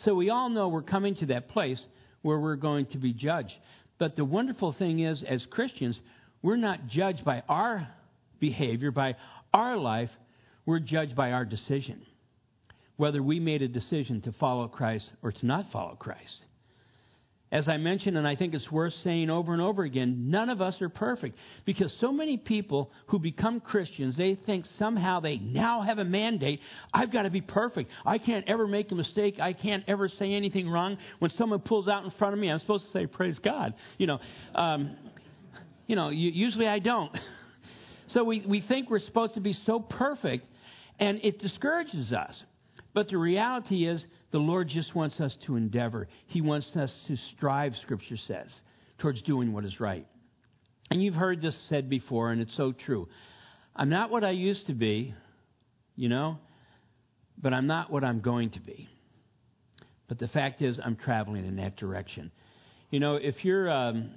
So 0.04 0.14
we 0.14 0.30
all 0.30 0.50
know 0.50 0.68
we're 0.68 0.82
coming 0.82 1.14
to 1.16 1.26
that 1.26 1.48
place 1.48 1.82
where 2.22 2.38
we're 2.38 2.56
going 2.56 2.86
to 2.86 2.98
be 2.98 3.12
judged. 3.12 3.54
But 3.98 4.16
the 4.16 4.24
wonderful 4.24 4.72
thing 4.72 5.00
is, 5.00 5.22
as 5.26 5.44
Christians, 5.50 5.98
we're 6.42 6.56
not 6.56 6.88
judged 6.88 7.24
by 7.24 7.42
our 7.48 7.88
behavior, 8.38 8.90
by 8.90 9.16
our 9.52 9.76
life, 9.76 10.10
we're 10.66 10.80
judged 10.80 11.14
by 11.14 11.32
our 11.32 11.44
decision. 11.44 12.02
Whether 12.96 13.22
we 13.22 13.40
made 13.40 13.62
a 13.62 13.68
decision 13.68 14.20
to 14.22 14.32
follow 14.32 14.68
Christ 14.68 15.08
or 15.22 15.32
to 15.32 15.46
not 15.46 15.70
follow 15.72 15.94
Christ. 15.94 16.44
As 17.54 17.68
I 17.68 17.76
mentioned, 17.76 18.18
and 18.18 18.26
I 18.26 18.34
think 18.34 18.52
it's 18.52 18.68
worth 18.72 18.92
saying 19.04 19.30
over 19.30 19.52
and 19.52 19.62
over 19.62 19.84
again, 19.84 20.28
none 20.28 20.48
of 20.48 20.60
us 20.60 20.82
are 20.82 20.88
perfect. 20.88 21.38
Because 21.64 21.94
so 22.00 22.10
many 22.10 22.36
people 22.36 22.90
who 23.06 23.20
become 23.20 23.60
Christians, 23.60 24.16
they 24.16 24.36
think 24.44 24.66
somehow 24.76 25.20
they 25.20 25.36
now 25.36 25.80
have 25.80 25.98
a 25.98 26.04
mandate. 26.04 26.58
I've 26.92 27.12
got 27.12 27.22
to 27.22 27.30
be 27.30 27.40
perfect. 27.40 27.92
I 28.04 28.18
can't 28.18 28.44
ever 28.48 28.66
make 28.66 28.90
a 28.90 28.96
mistake. 28.96 29.38
I 29.38 29.52
can't 29.52 29.84
ever 29.86 30.08
say 30.08 30.32
anything 30.32 30.68
wrong. 30.68 30.98
When 31.20 31.30
someone 31.38 31.60
pulls 31.60 31.86
out 31.86 32.02
in 32.04 32.10
front 32.18 32.34
of 32.34 32.40
me, 32.40 32.50
I'm 32.50 32.58
supposed 32.58 32.86
to 32.86 32.90
say, 32.90 33.06
Praise 33.06 33.38
God. 33.38 33.74
You 33.98 34.08
know, 34.08 34.18
um, 34.56 34.96
you 35.86 35.94
know 35.94 36.08
usually 36.08 36.66
I 36.66 36.80
don't. 36.80 37.16
so 38.08 38.24
we, 38.24 38.44
we 38.44 38.62
think 38.62 38.90
we're 38.90 38.98
supposed 38.98 39.34
to 39.34 39.40
be 39.40 39.56
so 39.64 39.78
perfect, 39.78 40.44
and 40.98 41.20
it 41.22 41.38
discourages 41.38 42.10
us. 42.10 42.34
But 42.94 43.10
the 43.10 43.18
reality 43.18 43.86
is, 43.86 44.04
the 44.34 44.40
Lord 44.40 44.68
just 44.68 44.94
wants 44.94 45.20
us 45.20 45.32
to 45.46 45.54
endeavor. 45.54 46.08
He 46.26 46.40
wants 46.40 46.66
us 46.74 46.92
to 47.06 47.16
strive, 47.36 47.72
Scripture 47.82 48.16
says, 48.26 48.48
towards 48.98 49.22
doing 49.22 49.52
what 49.52 49.64
is 49.64 49.78
right. 49.78 50.06
And 50.90 51.00
you've 51.00 51.14
heard 51.14 51.40
this 51.40 51.56
said 51.68 51.88
before, 51.88 52.32
and 52.32 52.42
it's 52.42 52.56
so 52.56 52.72
true. 52.72 53.08
I'm 53.76 53.88
not 53.88 54.10
what 54.10 54.24
I 54.24 54.32
used 54.32 54.66
to 54.66 54.74
be, 54.74 55.14
you 55.94 56.08
know, 56.08 56.38
but 57.40 57.54
I'm 57.54 57.68
not 57.68 57.92
what 57.92 58.02
I'm 58.02 58.20
going 58.20 58.50
to 58.50 58.60
be. 58.60 58.88
But 60.08 60.18
the 60.18 60.28
fact 60.28 60.60
is, 60.60 60.80
I'm 60.84 60.96
traveling 60.96 61.46
in 61.46 61.56
that 61.56 61.76
direction. 61.76 62.32
You 62.90 62.98
know, 62.98 63.14
if 63.14 63.44
you're 63.44 63.70
um, 63.70 64.10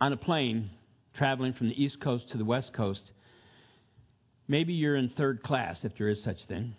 on 0.00 0.12
a 0.12 0.16
plane 0.16 0.70
traveling 1.18 1.52
from 1.52 1.68
the 1.68 1.82
East 1.82 2.00
Coast 2.00 2.30
to 2.30 2.38
the 2.38 2.44
West 2.44 2.72
Coast, 2.72 3.02
Maybe 4.46 4.74
you're 4.74 4.96
in 4.96 5.08
third 5.10 5.42
class, 5.42 5.78
if 5.84 5.92
there 5.96 6.08
is 6.08 6.22
such 6.22 6.36
thing, 6.48 6.74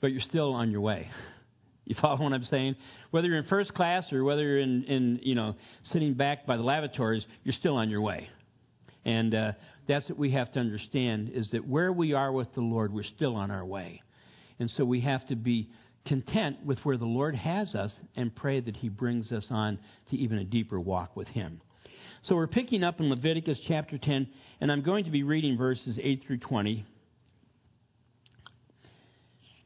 but 0.00 0.10
you're 0.10 0.20
still 0.20 0.52
on 0.52 0.70
your 0.70 0.80
way. 0.80 1.08
You 1.86 1.94
follow 2.00 2.20
what 2.20 2.32
I'm 2.32 2.44
saying? 2.44 2.76
Whether 3.12 3.28
you're 3.28 3.38
in 3.38 3.44
first 3.44 3.72
class 3.72 4.12
or 4.12 4.24
whether 4.24 4.42
you're 4.42 4.58
in, 4.58 4.84
in 4.84 5.20
you 5.22 5.36
know, 5.36 5.54
sitting 5.92 6.14
back 6.14 6.44
by 6.44 6.56
the 6.56 6.62
lavatories, 6.62 7.24
you're 7.44 7.54
still 7.54 7.76
on 7.76 7.90
your 7.90 8.00
way. 8.00 8.28
And 9.04 9.32
uh, 9.34 9.52
that's 9.86 10.08
what 10.08 10.18
we 10.18 10.32
have 10.32 10.52
to 10.52 10.58
understand 10.58 11.30
is 11.32 11.48
that 11.52 11.66
where 11.66 11.92
we 11.92 12.12
are 12.12 12.32
with 12.32 12.52
the 12.54 12.60
Lord, 12.60 12.92
we're 12.92 13.04
still 13.04 13.36
on 13.36 13.52
our 13.52 13.64
way. 13.64 14.02
And 14.58 14.68
so 14.76 14.84
we 14.84 15.00
have 15.02 15.24
to 15.28 15.36
be 15.36 15.70
content 16.06 16.64
with 16.64 16.80
where 16.80 16.96
the 16.96 17.04
Lord 17.04 17.36
has 17.36 17.74
us 17.76 17.92
and 18.16 18.34
pray 18.34 18.58
that 18.60 18.76
He 18.76 18.88
brings 18.88 19.30
us 19.30 19.46
on 19.50 19.78
to 20.10 20.16
even 20.16 20.38
a 20.38 20.44
deeper 20.44 20.80
walk 20.80 21.16
with 21.16 21.28
Him. 21.28 21.60
So 22.22 22.34
we're 22.34 22.48
picking 22.48 22.82
up 22.82 22.98
in 22.98 23.08
Leviticus 23.08 23.58
chapter 23.68 23.96
10, 23.96 24.26
and 24.60 24.72
I'm 24.72 24.82
going 24.82 25.04
to 25.04 25.10
be 25.10 25.22
reading 25.22 25.56
verses 25.56 25.98
8 26.02 26.24
through 26.26 26.38
20. 26.38 26.84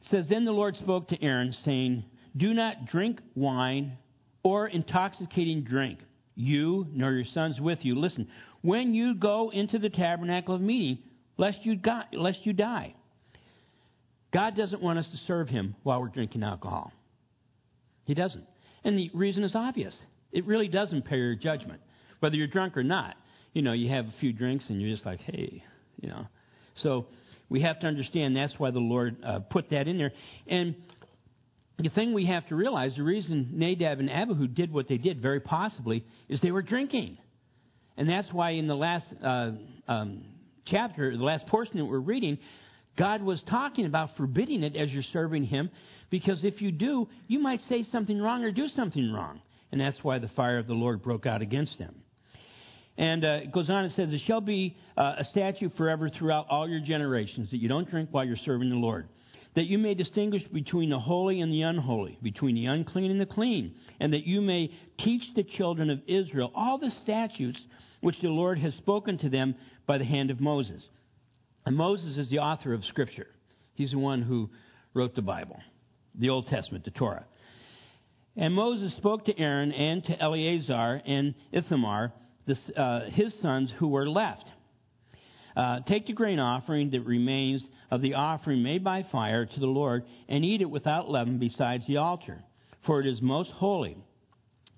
It 0.01 0.07
says, 0.09 0.27
Then 0.29 0.45
the 0.45 0.51
Lord 0.51 0.75
spoke 0.77 1.07
to 1.09 1.23
Aaron, 1.23 1.55
saying, 1.65 2.03
Do 2.35 2.53
not 2.53 2.87
drink 2.87 3.19
wine 3.35 3.97
or 4.43 4.67
intoxicating 4.67 5.63
drink, 5.63 5.99
you 6.35 6.87
nor 6.91 7.11
your 7.13 7.25
sons 7.33 7.59
with 7.59 7.79
you. 7.83 7.99
Listen, 7.99 8.27
when 8.61 8.93
you 8.93 9.15
go 9.15 9.51
into 9.51 9.79
the 9.79 9.89
tabernacle 9.89 10.55
of 10.55 10.61
meeting, 10.61 10.99
lest 11.37 11.59
you, 11.63 11.79
lest 12.13 12.45
you 12.45 12.53
die. 12.53 12.95
God 14.33 14.55
doesn't 14.55 14.81
want 14.81 14.97
us 14.97 15.07
to 15.11 15.17
serve 15.27 15.49
him 15.49 15.75
while 15.83 15.99
we're 15.99 16.07
drinking 16.07 16.43
alcohol. 16.43 16.93
He 18.05 18.13
doesn't. 18.13 18.45
And 18.83 18.97
the 18.97 19.11
reason 19.13 19.43
is 19.43 19.55
obvious. 19.55 19.95
It 20.31 20.45
really 20.45 20.67
does 20.69 20.93
impair 20.93 21.17
your 21.17 21.35
judgment 21.35 21.81
whether 22.21 22.35
you're 22.35 22.47
drunk 22.47 22.77
or 22.77 22.83
not. 22.83 23.15
You 23.53 23.61
know, 23.61 23.73
you 23.73 23.89
have 23.89 24.05
a 24.05 24.13
few 24.21 24.31
drinks 24.31 24.63
and 24.69 24.81
you're 24.81 24.91
just 24.91 25.05
like, 25.05 25.19
hey, 25.19 25.63
you 25.99 26.07
know. 26.07 26.25
So 26.75 27.07
we 27.51 27.61
have 27.63 27.81
to 27.81 27.85
understand 27.85 28.33
that's 28.33 28.57
why 28.57 28.71
the 28.71 28.79
Lord 28.79 29.17
uh, 29.25 29.39
put 29.41 29.71
that 29.71 29.89
in 29.89 29.97
there. 29.97 30.13
And 30.47 30.73
the 31.77 31.89
thing 31.89 32.13
we 32.13 32.27
have 32.27 32.47
to 32.47 32.55
realize, 32.55 32.95
the 32.95 33.03
reason 33.03 33.49
Nadab 33.51 33.99
and 33.99 34.09
Abihu 34.09 34.47
did 34.47 34.71
what 34.71 34.87
they 34.87 34.97
did, 34.97 35.21
very 35.21 35.41
possibly, 35.41 36.05
is 36.29 36.39
they 36.39 36.51
were 36.51 36.61
drinking. 36.61 37.17
And 37.97 38.07
that's 38.07 38.31
why 38.31 38.51
in 38.51 38.67
the 38.67 38.75
last 38.75 39.05
uh, 39.21 39.51
um, 39.89 40.23
chapter, 40.65 41.15
the 41.15 41.23
last 41.25 41.45
portion 41.47 41.77
that 41.79 41.85
we're 41.85 41.99
reading, 41.99 42.37
God 42.97 43.21
was 43.21 43.41
talking 43.49 43.85
about 43.85 44.15
forbidding 44.15 44.63
it 44.63 44.77
as 44.77 44.89
you're 44.89 45.03
serving 45.11 45.43
Him, 45.43 45.69
because 46.09 46.45
if 46.45 46.61
you 46.61 46.71
do, 46.71 47.09
you 47.27 47.39
might 47.39 47.59
say 47.67 47.83
something 47.91 48.17
wrong 48.17 48.45
or 48.45 48.51
do 48.51 48.69
something 48.69 49.11
wrong. 49.11 49.41
And 49.73 49.81
that's 49.81 50.01
why 50.03 50.19
the 50.19 50.29
fire 50.29 50.57
of 50.57 50.67
the 50.67 50.73
Lord 50.73 51.03
broke 51.03 51.25
out 51.25 51.41
against 51.41 51.77
them. 51.77 52.00
And 52.97 53.23
uh, 53.23 53.39
it 53.43 53.51
goes 53.51 53.69
on 53.69 53.85
and 53.85 53.93
says, 53.93 54.11
It 54.11 54.21
shall 54.27 54.41
be 54.41 54.77
uh, 54.97 55.15
a 55.19 55.25
statute 55.25 55.73
forever 55.77 56.09
throughout 56.09 56.47
all 56.49 56.67
your 56.67 56.81
generations 56.81 57.49
that 57.51 57.57
you 57.57 57.69
don't 57.69 57.89
drink 57.89 58.09
while 58.11 58.25
you're 58.25 58.37
serving 58.37 58.69
the 58.69 58.75
Lord. 58.75 59.07
That 59.55 59.65
you 59.65 59.77
may 59.77 59.95
distinguish 59.95 60.43
between 60.53 60.89
the 60.89 60.99
holy 60.99 61.41
and 61.41 61.51
the 61.51 61.63
unholy, 61.63 62.17
between 62.21 62.55
the 62.55 62.67
unclean 62.67 63.11
and 63.11 63.19
the 63.19 63.25
clean, 63.25 63.75
and 63.99 64.13
that 64.13 64.25
you 64.25 64.39
may 64.41 64.71
teach 64.99 65.23
the 65.35 65.43
children 65.43 65.89
of 65.89 65.99
Israel 66.07 66.51
all 66.55 66.77
the 66.77 66.91
statutes 67.03 67.59
which 67.99 68.19
the 68.21 68.29
Lord 68.29 68.59
has 68.59 68.73
spoken 68.75 69.17
to 69.19 69.29
them 69.29 69.55
by 69.85 69.97
the 69.97 70.05
hand 70.05 70.31
of 70.31 70.39
Moses. 70.39 70.81
And 71.65 71.75
Moses 71.75 72.17
is 72.17 72.29
the 72.29 72.39
author 72.39 72.73
of 72.73 72.85
Scripture. 72.85 73.27
He's 73.75 73.91
the 73.91 73.99
one 73.99 74.21
who 74.21 74.49
wrote 74.93 75.15
the 75.15 75.21
Bible, 75.21 75.59
the 76.15 76.29
Old 76.29 76.47
Testament, 76.47 76.85
the 76.85 76.91
Torah. 76.91 77.25
And 78.35 78.53
Moses 78.53 78.95
spoke 78.95 79.25
to 79.25 79.37
Aaron 79.37 79.71
and 79.71 80.03
to 80.05 80.19
Eleazar 80.19 81.01
and 81.05 81.35
Ithamar 81.51 82.13
uh, 82.75 83.01
his 83.11 83.33
sons 83.41 83.71
who 83.77 83.87
were 83.87 84.09
left. 84.09 84.45
Uh, 85.55 85.81
take 85.81 86.07
the 86.07 86.13
grain 86.13 86.39
offering 86.39 86.91
that 86.91 87.01
remains 87.01 87.65
of 87.89 88.01
the 88.01 88.13
offering 88.13 88.63
made 88.63 88.83
by 88.83 89.03
fire 89.11 89.45
to 89.45 89.59
the 89.59 89.65
Lord 89.65 90.03
and 90.29 90.45
eat 90.45 90.61
it 90.61 90.69
without 90.69 91.09
leaven 91.09 91.39
besides 91.39 91.85
the 91.87 91.97
altar, 91.97 92.41
for 92.85 92.99
it 92.99 93.05
is 93.05 93.21
most 93.21 93.51
holy. 93.51 93.97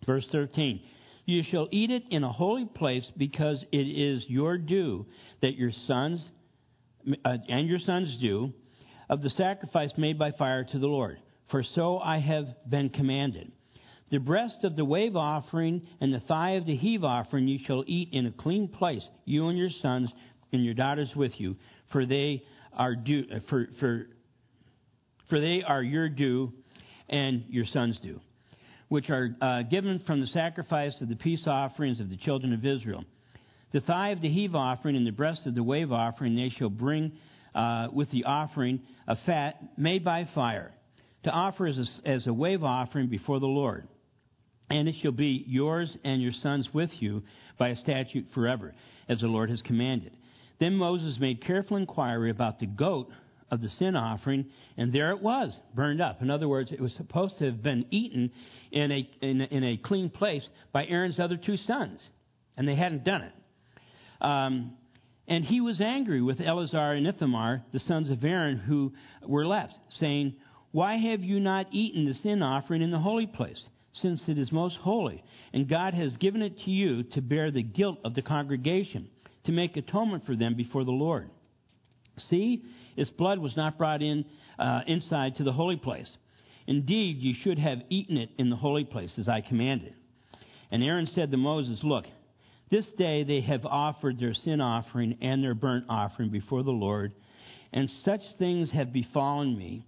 Verse 0.06 0.26
13 0.32 0.82
You 1.26 1.44
shall 1.44 1.68
eat 1.72 1.92
it 1.92 2.04
in 2.10 2.24
a 2.24 2.32
holy 2.32 2.66
place 2.66 3.10
because 3.16 3.64
it 3.72 3.78
is 3.78 4.26
your 4.28 4.58
due 4.58 5.06
that 5.42 5.56
your 5.56 5.72
sons 5.88 6.24
uh, 7.24 7.38
and 7.50 7.68
your 7.68 7.80
sons 7.80 8.18
do 8.20 8.52
of 9.10 9.22
the 9.22 9.30
sacrifice 9.32 9.92
made 9.98 10.18
by 10.18 10.32
fire 10.32 10.64
to 10.64 10.80
the 10.80 10.88
Lord. 10.88 11.20
For 11.52 11.64
so 11.76 12.00
I 12.00 12.20
have 12.20 12.48
been 12.68 12.90
commanded. 12.90 13.52
The 14.14 14.20
breast 14.20 14.64
of 14.64 14.76
the 14.76 14.86
wave 14.86 15.16
offering 15.16 15.88
and 16.00 16.14
the 16.14 16.20
thigh 16.20 16.52
of 16.52 16.68
the 16.68 16.76
heave 16.76 17.04
offering 17.04 17.48
you 17.48 17.58
shall 17.66 17.84
eat 17.88 18.10
in 18.12 18.28
a 18.28 18.32
clean 18.32 18.68
place, 18.68 19.04
you 19.26 19.48
and 19.48 19.58
your 19.58 19.72
sons 19.82 20.08
and 20.52 20.64
your 20.64 20.76
daughters 20.76 21.10
with 21.16 21.32
you, 21.40 21.56
for 21.92 22.06
they 22.06 22.44
are 22.74 22.94
due, 22.94 23.26
uh, 23.34 23.40
for, 23.50 23.70
for, 23.80 24.06
for 25.32 25.40
they 25.40 25.64
are 25.64 25.82
your 25.82 26.10
due 26.10 26.54
and 27.10 27.46
your 27.50 27.66
sons' 27.66 27.98
due, 28.04 28.20
which 28.88 29.10
are 29.10 29.36
uh, 29.42 29.64
given 29.64 29.98
from 30.06 30.22
the 30.22 30.28
sacrifice 30.28 30.96
of 31.02 31.10
the 31.10 31.16
peace 31.16 31.48
offerings 31.48 32.00
of 32.00 32.12
the 32.12 32.18
children 32.18 32.54
of 32.54 32.64
Israel. 32.64 33.04
The 33.72 33.82
thigh 33.82 34.10
of 34.10 34.22
the 34.22 34.30
heave 34.30 34.54
offering 34.54 34.96
and 34.96 35.08
the 35.08 35.12
breast 35.12 35.48
of 35.48 35.56
the 35.56 35.64
wave 35.64 35.92
offering 35.92 36.36
they 36.36 36.50
shall 36.50 36.70
bring 36.70 37.14
uh, 37.56 37.88
with 37.92 38.12
the 38.12 38.26
offering 38.26 38.82
of 39.08 39.18
fat 39.26 39.56
made 39.76 40.06
by 40.06 40.30
fire, 40.36 40.72
to 41.24 41.32
offer 41.32 41.66
as 41.66 41.80
a, 41.80 42.08
as 42.08 42.28
a 42.28 42.34
wave 42.34 42.64
offering 42.64 43.08
before 43.08 43.40
the 43.40 43.48
Lord 43.48 43.88
and 44.70 44.88
it 44.88 44.96
shall 45.02 45.12
be 45.12 45.44
yours 45.48 45.96
and 46.04 46.22
your 46.22 46.32
sons 46.42 46.70
with 46.74 46.90
you 47.00 47.24
by 47.58 47.70
a 47.70 47.76
statute 47.76 48.28
forever, 48.34 48.74
as 49.08 49.20
the 49.20 49.28
Lord 49.28 49.50
has 49.50 49.62
commanded. 49.62 50.12
Then 50.60 50.76
Moses 50.76 51.18
made 51.20 51.44
careful 51.44 51.78
inquiry 51.78 52.30
about 52.30 52.60
the 52.60 52.66
goat 52.66 53.10
of 53.52 53.62
the 53.62 53.70
sin 53.70 53.96
offering, 53.96 54.46
and 54.78 54.92
there 54.92 55.12
it 55.12 55.22
was, 55.22 55.56
burned 55.76 56.02
up. 56.02 56.22
In 56.22 56.32
other 56.32 56.48
words, 56.48 56.72
it 56.72 56.82
was 56.82 56.94
supposed 56.94 57.38
to 57.38 57.46
have 57.46 57.62
been 57.62 57.86
eaten 57.92 58.32
in 58.72 58.92
a, 58.92 59.10
in, 59.22 59.42
in 59.42 59.64
a 59.64 59.78
clean 59.78 60.10
place 60.10 60.48
by 60.72 60.86
Aaron's 60.86 61.20
other 61.20 61.38
two 61.38 61.58
sons, 61.58 62.00
and 62.58 62.68
they 62.68 62.76
hadn't 62.76 63.04
done 63.04 63.22
it. 63.22 63.34
Um, 64.26 64.74
and 65.28 65.46
he 65.46 65.62
was 65.62 65.80
angry 65.80 66.22
with 66.22 66.42
Eleazar 66.42 66.94
and 66.94 67.06
Ithamar, 67.08 67.64
the 67.72 67.80
sons 67.80 68.10
of 68.10 68.24
Aaron, 68.24 68.58
who 68.58 68.94
were 69.26 69.46
left, 69.46 69.76
saying, 70.00 70.36
Why 70.72 70.98
have 70.98 71.22
you 71.22 71.40
not 71.40 71.68
eaten 71.72 72.06
the 72.06 72.14
sin 72.16 72.42
offering 72.42 72.82
in 72.82 72.92
the 72.92 73.00
holy 73.00 73.28
place? 73.28 73.62
Since 73.94 74.24
it 74.28 74.38
is 74.38 74.52
most 74.52 74.78
holy, 74.78 75.24
and 75.54 75.70
God 75.70 75.94
has 75.94 76.18
given 76.18 76.42
it 76.42 76.60
to 76.66 76.72
you 76.72 77.04
to 77.04 77.22
bear 77.22 77.52
the 77.52 77.64
guilt 77.64 78.00
of 78.04 78.16
the 78.16 78.22
congregation, 78.22 79.10
to 79.46 79.52
make 79.52 79.78
atonement 79.78 80.26
for 80.26 80.36
them 80.36 80.56
before 80.56 80.84
the 80.84 80.92
Lord. 80.92 81.30
See, 82.30 82.64
its 82.96 83.10
blood 83.12 83.40
was 83.40 83.56
not 83.56 83.78
brought 83.78 84.02
in 84.02 84.26
uh, 84.58 84.82
inside 84.88 85.36
to 85.38 85.44
the 85.44 85.52
holy 85.52 85.78
place. 85.78 86.10
Indeed, 86.68 87.20
you 87.20 87.34
should 87.44 87.60
have 87.60 87.82
eaten 87.90 88.18
it 88.18 88.30
in 88.38 88.50
the 88.50 88.56
holy 88.56 88.86
place, 88.86 89.12
as 89.18 89.28
I 89.28 89.42
commanded. 89.42 89.94
And 90.72 90.84
Aaron 90.84 91.08
said 91.08 91.32
to 91.32 91.38
Moses, 91.38 91.80
Look, 91.84 92.06
this 92.72 92.86
day 92.98 93.24
they 93.24 93.42
have 93.42 93.66
offered 93.66 94.20
their 94.20 94.34
sin 94.34 94.62
offering 94.62 95.18
and 95.22 95.44
their 95.44 95.54
burnt 95.54 95.86
offering 95.90 96.30
before 96.30 96.64
the 96.64 96.72
Lord, 96.72 97.14
and 97.72 97.92
such 98.04 98.22
things 98.40 98.72
have 98.72 98.94
befallen 98.94 99.58
me 99.58 99.86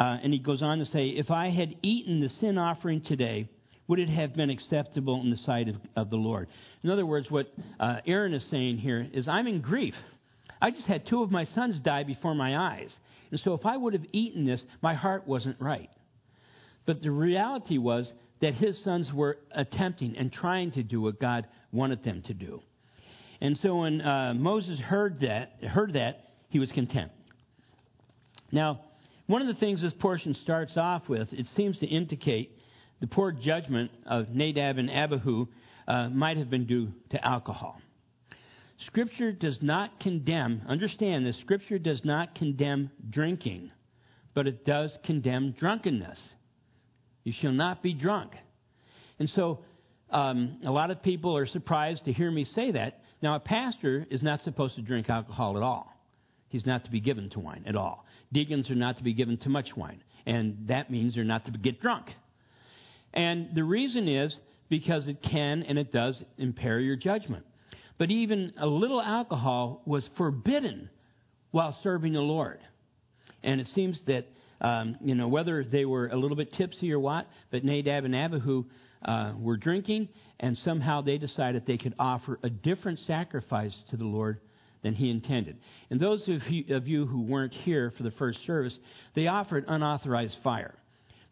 uh, 0.00 0.16
and 0.22 0.32
he 0.32 0.38
goes 0.38 0.62
on 0.62 0.78
to 0.78 0.86
say, 0.86 1.08
If 1.08 1.30
I 1.30 1.50
had 1.50 1.76
eaten 1.82 2.20
the 2.20 2.30
sin 2.40 2.56
offering 2.56 3.02
today, 3.02 3.48
would 3.86 3.98
it 3.98 4.08
have 4.08 4.34
been 4.34 4.48
acceptable 4.48 5.20
in 5.20 5.30
the 5.30 5.36
sight 5.36 5.68
of, 5.68 5.76
of 5.94 6.10
the 6.10 6.16
Lord? 6.16 6.48
In 6.82 6.90
other 6.90 7.04
words, 7.04 7.30
what 7.30 7.52
uh, 7.78 7.98
Aaron 8.06 8.32
is 8.32 8.44
saying 8.50 8.78
here 8.78 9.06
is, 9.12 9.28
I'm 9.28 9.46
in 9.46 9.60
grief. 9.60 9.94
I 10.62 10.70
just 10.70 10.84
had 10.84 11.06
two 11.06 11.22
of 11.22 11.30
my 11.30 11.44
sons 11.44 11.78
die 11.80 12.04
before 12.04 12.34
my 12.34 12.56
eyes. 12.56 12.90
And 13.30 13.38
so 13.40 13.52
if 13.54 13.66
I 13.66 13.76
would 13.76 13.92
have 13.92 14.06
eaten 14.12 14.46
this, 14.46 14.62
my 14.82 14.94
heart 14.94 15.26
wasn't 15.26 15.56
right. 15.60 15.90
But 16.86 17.02
the 17.02 17.10
reality 17.10 17.78
was 17.78 18.10
that 18.40 18.54
his 18.54 18.82
sons 18.82 19.12
were 19.12 19.36
attempting 19.52 20.16
and 20.16 20.32
trying 20.32 20.72
to 20.72 20.82
do 20.82 21.00
what 21.00 21.20
God 21.20 21.46
wanted 21.72 22.02
them 22.04 22.22
to 22.22 22.34
do. 22.34 22.62
And 23.40 23.56
so 23.58 23.76
when 23.76 24.00
uh, 24.00 24.34
Moses 24.34 24.78
heard 24.78 25.20
that, 25.20 25.62
heard 25.62 25.92
that, 25.92 26.24
he 26.48 26.58
was 26.58 26.70
content. 26.72 27.10
Now, 28.50 28.80
one 29.30 29.42
of 29.42 29.46
the 29.46 29.54
things 29.54 29.80
this 29.80 29.92
portion 30.00 30.34
starts 30.42 30.76
off 30.76 31.08
with, 31.08 31.32
it 31.32 31.46
seems 31.56 31.78
to 31.78 31.86
indicate 31.86 32.58
the 33.00 33.06
poor 33.06 33.30
judgment 33.30 33.92
of 34.04 34.28
Nadab 34.30 34.76
and 34.78 34.90
Abihu 34.90 35.46
uh, 35.86 36.08
might 36.08 36.36
have 36.36 36.50
been 36.50 36.66
due 36.66 36.88
to 37.10 37.24
alcohol. 37.24 37.80
Scripture 38.86 39.30
does 39.30 39.58
not 39.62 40.00
condemn, 40.00 40.62
understand 40.66 41.24
this, 41.24 41.38
Scripture 41.42 41.78
does 41.78 42.04
not 42.04 42.34
condemn 42.34 42.90
drinking, 43.08 43.70
but 44.34 44.48
it 44.48 44.64
does 44.64 44.92
condemn 45.04 45.52
drunkenness. 45.52 46.18
You 47.22 47.32
shall 47.40 47.52
not 47.52 47.84
be 47.84 47.94
drunk. 47.94 48.32
And 49.20 49.30
so, 49.36 49.60
um, 50.10 50.58
a 50.66 50.72
lot 50.72 50.90
of 50.90 51.04
people 51.04 51.36
are 51.36 51.46
surprised 51.46 52.06
to 52.06 52.12
hear 52.12 52.32
me 52.32 52.44
say 52.56 52.72
that. 52.72 53.00
Now, 53.22 53.36
a 53.36 53.40
pastor 53.40 54.06
is 54.10 54.24
not 54.24 54.40
supposed 54.42 54.74
to 54.74 54.82
drink 54.82 55.08
alcohol 55.08 55.56
at 55.56 55.62
all. 55.62 55.89
He's 56.50 56.66
not 56.66 56.84
to 56.84 56.90
be 56.90 57.00
given 57.00 57.30
to 57.30 57.40
wine 57.40 57.64
at 57.66 57.76
all. 57.76 58.04
Deacons 58.32 58.68
are 58.70 58.74
not 58.74 58.98
to 58.98 59.04
be 59.04 59.14
given 59.14 59.38
too 59.38 59.50
much 59.50 59.68
wine, 59.76 60.02
and 60.26 60.66
that 60.68 60.90
means 60.90 61.14
they're 61.14 61.24
not 61.24 61.46
to 61.46 61.52
get 61.52 61.80
drunk. 61.80 62.06
And 63.14 63.54
the 63.54 63.64
reason 63.64 64.08
is 64.08 64.36
because 64.68 65.06
it 65.08 65.22
can 65.22 65.62
and 65.62 65.78
it 65.78 65.92
does 65.92 66.20
impair 66.38 66.80
your 66.80 66.96
judgment. 66.96 67.46
But 67.98 68.10
even 68.10 68.52
a 68.58 68.66
little 68.66 69.00
alcohol 69.00 69.82
was 69.86 70.08
forbidden 70.16 70.90
while 71.52 71.76
serving 71.82 72.14
the 72.14 72.20
Lord. 72.20 72.58
And 73.42 73.60
it 73.60 73.68
seems 73.74 74.00
that, 74.06 74.26
um, 74.60 74.96
you 75.00 75.14
know, 75.14 75.28
whether 75.28 75.62
they 75.64 75.84
were 75.84 76.08
a 76.08 76.16
little 76.16 76.36
bit 76.36 76.52
tipsy 76.54 76.92
or 76.92 76.98
what, 76.98 77.28
but 77.50 77.64
Nadab 77.64 78.04
and 78.04 78.14
Abihu 78.14 78.64
uh, 79.04 79.34
were 79.38 79.56
drinking, 79.56 80.08
and 80.40 80.58
somehow 80.64 81.00
they 81.00 81.18
decided 81.18 81.64
they 81.66 81.78
could 81.78 81.94
offer 81.98 82.38
a 82.42 82.50
different 82.50 82.98
sacrifice 83.06 83.74
to 83.90 83.96
the 83.96 84.04
Lord 84.04 84.40
than 84.82 84.94
he 84.94 85.10
intended. 85.10 85.58
And 85.90 86.00
those 86.00 86.22
of 86.28 86.48
you, 86.48 87.06
who 87.06 87.22
weren't 87.22 87.52
here 87.52 87.92
for 87.96 88.02
the 88.02 88.10
first 88.12 88.44
service, 88.46 88.76
they 89.14 89.26
offered 89.26 89.64
unauthorized 89.68 90.36
fire. 90.42 90.74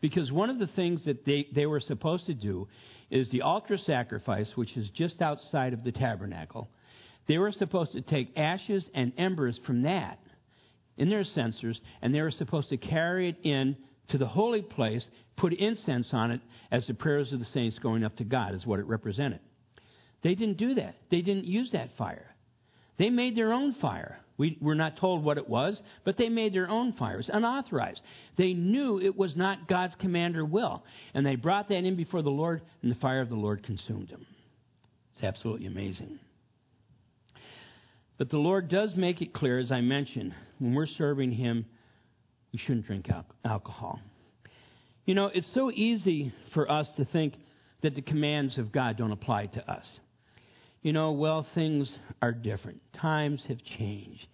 Because 0.00 0.30
one 0.30 0.50
of 0.50 0.58
the 0.58 0.68
things 0.68 1.04
that 1.06 1.24
they, 1.24 1.48
they 1.54 1.66
were 1.66 1.80
supposed 1.80 2.26
to 2.26 2.34
do 2.34 2.68
is 3.10 3.30
the 3.30 3.42
altar 3.42 3.78
sacrifice, 3.78 4.48
which 4.54 4.76
is 4.76 4.88
just 4.90 5.20
outside 5.20 5.72
of 5.72 5.82
the 5.82 5.92
tabernacle. 5.92 6.68
They 7.26 7.38
were 7.38 7.52
supposed 7.52 7.92
to 7.92 8.02
take 8.02 8.36
ashes 8.36 8.84
and 8.94 9.12
embers 9.18 9.58
from 9.66 9.82
that 9.82 10.18
in 10.96 11.10
their 11.10 11.24
censers, 11.24 11.80
and 12.02 12.14
they 12.14 12.20
were 12.20 12.30
supposed 12.30 12.68
to 12.68 12.76
carry 12.76 13.30
it 13.30 13.36
in 13.42 13.76
to 14.08 14.18
the 14.18 14.26
holy 14.26 14.62
place, 14.62 15.04
put 15.36 15.52
incense 15.52 16.08
on 16.12 16.30
it 16.30 16.40
as 16.70 16.86
the 16.86 16.94
prayers 16.94 17.32
of 17.32 17.38
the 17.38 17.44
saints 17.46 17.78
going 17.78 18.04
up 18.04 18.16
to 18.16 18.24
God, 18.24 18.54
is 18.54 18.66
what 18.66 18.80
it 18.80 18.86
represented. 18.86 19.40
They 20.22 20.34
didn't 20.34 20.58
do 20.58 20.74
that. 20.74 20.96
They 21.10 21.20
didn't 21.20 21.44
use 21.44 21.70
that 21.72 21.90
fire. 21.96 22.34
They 22.98 23.10
made 23.10 23.36
their 23.36 23.52
own 23.52 23.74
fire. 23.74 24.18
We, 24.36 24.56
we're 24.60 24.74
not 24.74 24.98
told 24.98 25.24
what 25.24 25.36
it 25.36 25.48
was, 25.48 25.80
but 26.04 26.16
they 26.16 26.28
made 26.28 26.54
their 26.54 26.68
own 26.68 26.92
fire. 26.92 27.18
It 27.18 27.28
unauthorized. 27.32 28.00
They 28.36 28.52
knew 28.52 29.00
it 29.00 29.16
was 29.16 29.34
not 29.34 29.68
God's 29.68 29.94
command 29.96 30.36
or 30.36 30.44
will. 30.44 30.84
And 31.12 31.26
they 31.26 31.34
brought 31.34 31.68
that 31.68 31.84
in 31.84 31.96
before 31.96 32.22
the 32.22 32.30
Lord, 32.30 32.62
and 32.82 32.90
the 32.90 32.96
fire 32.96 33.20
of 33.20 33.28
the 33.28 33.34
Lord 33.34 33.64
consumed 33.64 34.08
them. 34.08 34.26
It's 35.14 35.24
absolutely 35.24 35.66
amazing. 35.66 36.20
But 38.16 38.30
the 38.30 38.36
Lord 38.36 38.68
does 38.68 38.94
make 38.94 39.22
it 39.22 39.32
clear, 39.32 39.58
as 39.58 39.72
I 39.72 39.80
mentioned, 39.80 40.34
when 40.58 40.74
we're 40.74 40.86
serving 40.86 41.32
Him, 41.32 41.66
we 42.52 42.60
shouldn't 42.60 42.86
drink 42.86 43.08
al- 43.10 43.26
alcohol. 43.44 44.00
You 45.04 45.14
know, 45.14 45.26
it's 45.26 45.48
so 45.54 45.70
easy 45.72 46.32
for 46.54 46.70
us 46.70 46.88
to 46.96 47.04
think 47.06 47.34
that 47.82 47.94
the 47.94 48.02
commands 48.02 48.58
of 48.58 48.70
God 48.70 48.96
don't 48.96 49.12
apply 49.12 49.46
to 49.46 49.70
us 49.70 49.84
you 50.82 50.92
know, 50.92 51.12
well, 51.12 51.46
things 51.54 51.92
are 52.22 52.32
different. 52.32 52.80
Times 52.94 53.42
have 53.48 53.58
changed. 53.78 54.26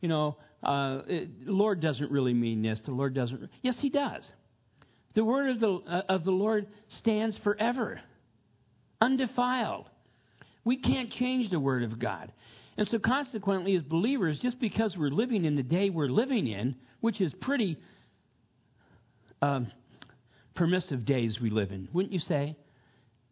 You 0.00 0.08
know, 0.08 0.36
uh, 0.62 1.02
the 1.06 1.28
Lord 1.46 1.80
doesn't 1.80 2.10
really 2.10 2.34
mean 2.34 2.62
this. 2.62 2.80
The 2.84 2.92
Lord 2.92 3.14
doesn't. 3.14 3.48
Yes, 3.62 3.76
He 3.80 3.88
does. 3.88 4.24
The 5.14 5.24
word 5.24 5.50
of 5.50 5.60
the, 5.60 5.80
uh, 5.86 6.02
of 6.08 6.24
the 6.24 6.30
Lord 6.30 6.66
stands 7.00 7.36
forever, 7.44 8.00
undefiled. 9.00 9.86
We 10.64 10.78
can't 10.78 11.12
change 11.12 11.50
the 11.50 11.60
word 11.60 11.82
of 11.82 11.98
God. 11.98 12.32
And 12.76 12.88
so, 12.88 12.98
consequently, 12.98 13.76
as 13.76 13.82
believers, 13.82 14.38
just 14.40 14.58
because 14.58 14.96
we're 14.96 15.10
living 15.10 15.44
in 15.44 15.56
the 15.56 15.62
day 15.62 15.90
we're 15.90 16.08
living 16.08 16.46
in, 16.46 16.76
which 17.00 17.20
is 17.20 17.32
pretty 17.40 17.78
um, 19.42 19.70
permissive 20.54 21.04
days 21.04 21.38
we 21.40 21.50
live 21.50 21.70
in, 21.70 21.88
wouldn't 21.92 22.12
you 22.12 22.20
say, 22.20 22.56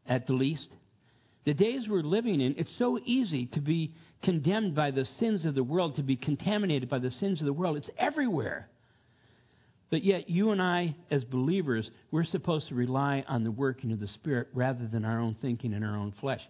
at 0.06 0.26
the 0.26 0.34
least? 0.34 0.68
The 1.50 1.54
days 1.54 1.88
we're 1.88 2.02
living 2.02 2.40
in, 2.40 2.54
it's 2.58 2.70
so 2.78 3.00
easy 3.04 3.46
to 3.54 3.60
be 3.60 3.92
condemned 4.22 4.76
by 4.76 4.92
the 4.92 5.04
sins 5.18 5.44
of 5.44 5.56
the 5.56 5.64
world, 5.64 5.96
to 5.96 6.02
be 6.04 6.14
contaminated 6.14 6.88
by 6.88 7.00
the 7.00 7.10
sins 7.10 7.40
of 7.40 7.46
the 7.46 7.52
world. 7.52 7.76
It's 7.76 7.90
everywhere. 7.98 8.68
But 9.90 10.04
yet, 10.04 10.30
you 10.30 10.52
and 10.52 10.62
I, 10.62 10.94
as 11.10 11.24
believers, 11.24 11.90
we're 12.12 12.22
supposed 12.22 12.68
to 12.68 12.76
rely 12.76 13.24
on 13.26 13.42
the 13.42 13.50
working 13.50 13.90
of 13.90 13.98
the 13.98 14.06
Spirit 14.06 14.46
rather 14.54 14.86
than 14.86 15.04
our 15.04 15.18
own 15.18 15.34
thinking 15.42 15.74
and 15.74 15.84
our 15.84 15.96
own 15.96 16.14
flesh. 16.20 16.40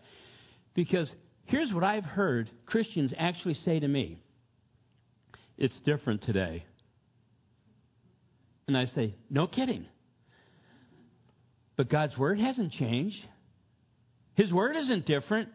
Because 0.75 1.11
here's 1.47 1.73
what 1.73 1.83
I've 1.83 2.05
heard 2.05 2.51
Christians 2.67 3.15
actually 3.17 3.55
say 3.65 3.81
to 3.81 3.89
me 3.89 4.19
It's 5.57 5.81
different 5.87 6.25
today. 6.25 6.67
And 8.69 8.77
I 8.77 8.85
say, 8.85 9.15
No 9.31 9.47
kidding. 9.47 9.87
But 11.79 11.89
God's 11.89 12.19
Word 12.19 12.39
hasn't 12.39 12.73
changed. 12.73 13.17
His 14.41 14.55
word 14.55 14.75
isn't 14.75 15.05
different. 15.05 15.51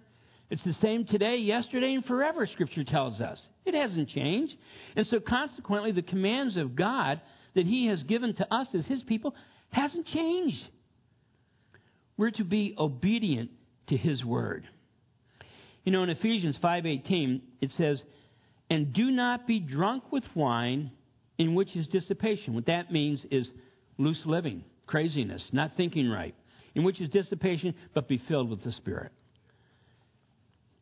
It's 0.51 0.63
the 0.63 0.73
same 0.73 1.05
today, 1.05 1.37
yesterday, 1.37 1.95
and 1.95 2.05
forever, 2.05 2.45
Scripture 2.45 2.83
tells 2.83 3.19
us. 3.19 3.41
It 3.65 3.73
hasn't 3.73 4.09
changed. 4.09 4.53
And 4.95 5.07
so, 5.07 5.19
consequently, 5.19 5.91
the 5.91 6.03
commands 6.03 6.55
of 6.55 6.75
God 6.75 7.19
that 7.55 7.65
He 7.65 7.87
has 7.87 8.03
given 8.03 8.35
to 8.35 8.53
us 8.53 8.67
as 8.75 8.85
His 8.85 9.01
people 9.01 9.33
hasn't 9.71 10.05
changed. 10.05 10.63
We're 12.15 12.29
to 12.31 12.43
be 12.43 12.75
obedient 12.77 13.49
to 13.87 13.97
His 13.97 14.23
word. 14.23 14.67
You 15.83 15.91
know, 15.91 16.03
in 16.03 16.11
Ephesians 16.11 16.55
5:18, 16.57 17.41
it 17.61 17.71
says, 17.71 18.03
"And 18.69 18.93
do 18.93 19.09
not 19.09 19.47
be 19.47 19.59
drunk 19.59 20.11
with 20.11 20.25
wine, 20.35 20.91
in 21.39 21.55
which 21.55 21.75
is 21.75 21.87
dissipation." 21.87 22.53
What 22.53 22.67
that 22.67 22.91
means 22.91 23.25
is 23.31 23.51
loose 23.97 24.23
living, 24.27 24.63
craziness, 24.85 25.43
not 25.51 25.75
thinking 25.75 26.07
right 26.07 26.35
in 26.75 26.83
which 26.83 27.01
is 27.01 27.09
dissipation, 27.09 27.73
but 27.93 28.07
be 28.07 28.21
filled 28.27 28.49
with 28.49 28.63
the 28.63 28.71
Spirit. 28.73 29.11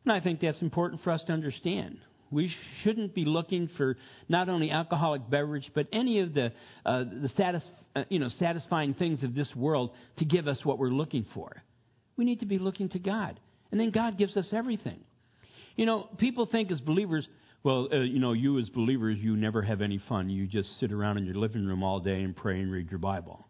And 0.04 0.12
I 0.12 0.20
think 0.20 0.40
that's 0.40 0.60
important 0.60 1.02
for 1.02 1.10
us 1.10 1.22
to 1.24 1.32
understand. 1.32 1.98
We 2.30 2.52
shouldn't 2.82 3.14
be 3.14 3.24
looking 3.24 3.70
for 3.76 3.96
not 4.28 4.48
only 4.48 4.70
alcoholic 4.70 5.30
beverage, 5.30 5.70
but 5.74 5.86
any 5.92 6.20
of 6.20 6.34
the, 6.34 6.52
uh, 6.84 7.04
the 7.04 7.30
satis- 7.36 7.62
uh, 7.94 8.04
you 8.08 8.18
know, 8.18 8.28
satisfying 8.38 8.94
things 8.94 9.22
of 9.22 9.34
this 9.34 9.54
world 9.54 9.92
to 10.18 10.24
give 10.24 10.48
us 10.48 10.58
what 10.64 10.78
we're 10.78 10.88
looking 10.88 11.24
for. 11.32 11.62
We 12.16 12.24
need 12.24 12.40
to 12.40 12.46
be 12.46 12.58
looking 12.58 12.88
to 12.90 12.98
God. 12.98 13.38
And 13.70 13.80
then 13.80 13.90
God 13.90 14.18
gives 14.18 14.36
us 14.36 14.48
everything. 14.52 15.00
You 15.76 15.86
know, 15.86 16.08
people 16.18 16.46
think 16.46 16.70
as 16.70 16.80
believers, 16.80 17.26
well, 17.62 17.88
uh, 17.92 18.00
you 18.00 18.18
know, 18.18 18.32
you 18.32 18.58
as 18.58 18.68
believers, 18.68 19.18
you 19.18 19.36
never 19.36 19.62
have 19.62 19.80
any 19.80 19.98
fun. 20.08 20.28
You 20.28 20.46
just 20.46 20.78
sit 20.80 20.92
around 20.92 21.18
in 21.18 21.24
your 21.24 21.34
living 21.34 21.64
room 21.64 21.82
all 21.82 22.00
day 22.00 22.22
and 22.22 22.36
pray 22.36 22.60
and 22.60 22.70
read 22.70 22.90
your 22.90 22.98
Bible. 22.98 23.46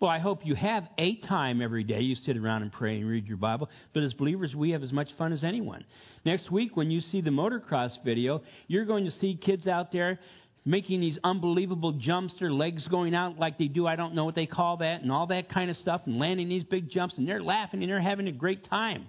Well, 0.00 0.10
I 0.10 0.18
hope 0.18 0.46
you 0.46 0.54
have 0.54 0.88
a 0.96 1.16
time 1.16 1.60
every 1.60 1.84
day 1.84 2.00
you 2.00 2.14
sit 2.14 2.38
around 2.38 2.62
and 2.62 2.72
pray 2.72 2.96
and 2.96 3.06
read 3.06 3.26
your 3.26 3.36
Bible. 3.36 3.68
But 3.92 4.02
as 4.02 4.14
believers, 4.14 4.54
we 4.54 4.70
have 4.70 4.82
as 4.82 4.92
much 4.92 5.08
fun 5.18 5.34
as 5.34 5.44
anyone. 5.44 5.84
Next 6.24 6.50
week, 6.50 6.74
when 6.74 6.90
you 6.90 7.02
see 7.12 7.20
the 7.20 7.28
motocross 7.28 8.02
video, 8.02 8.42
you're 8.66 8.86
going 8.86 9.04
to 9.04 9.10
see 9.10 9.34
kids 9.34 9.66
out 9.66 9.92
there 9.92 10.18
making 10.64 11.00
these 11.00 11.18
unbelievable 11.22 11.92
jumps, 11.92 12.34
their 12.40 12.50
legs 12.50 12.86
going 12.88 13.14
out 13.14 13.38
like 13.38 13.58
they 13.58 13.66
do, 13.66 13.86
I 13.86 13.96
don't 13.96 14.14
know 14.14 14.24
what 14.24 14.34
they 14.34 14.46
call 14.46 14.78
that, 14.78 15.02
and 15.02 15.12
all 15.12 15.26
that 15.26 15.50
kind 15.50 15.70
of 15.70 15.76
stuff, 15.76 16.02
and 16.06 16.18
landing 16.18 16.48
these 16.48 16.64
big 16.64 16.90
jumps, 16.90 17.16
and 17.18 17.28
they're 17.28 17.42
laughing 17.42 17.82
and 17.82 17.90
they're 17.90 18.00
having 18.00 18.28
a 18.28 18.32
great 18.32 18.68
time. 18.68 19.06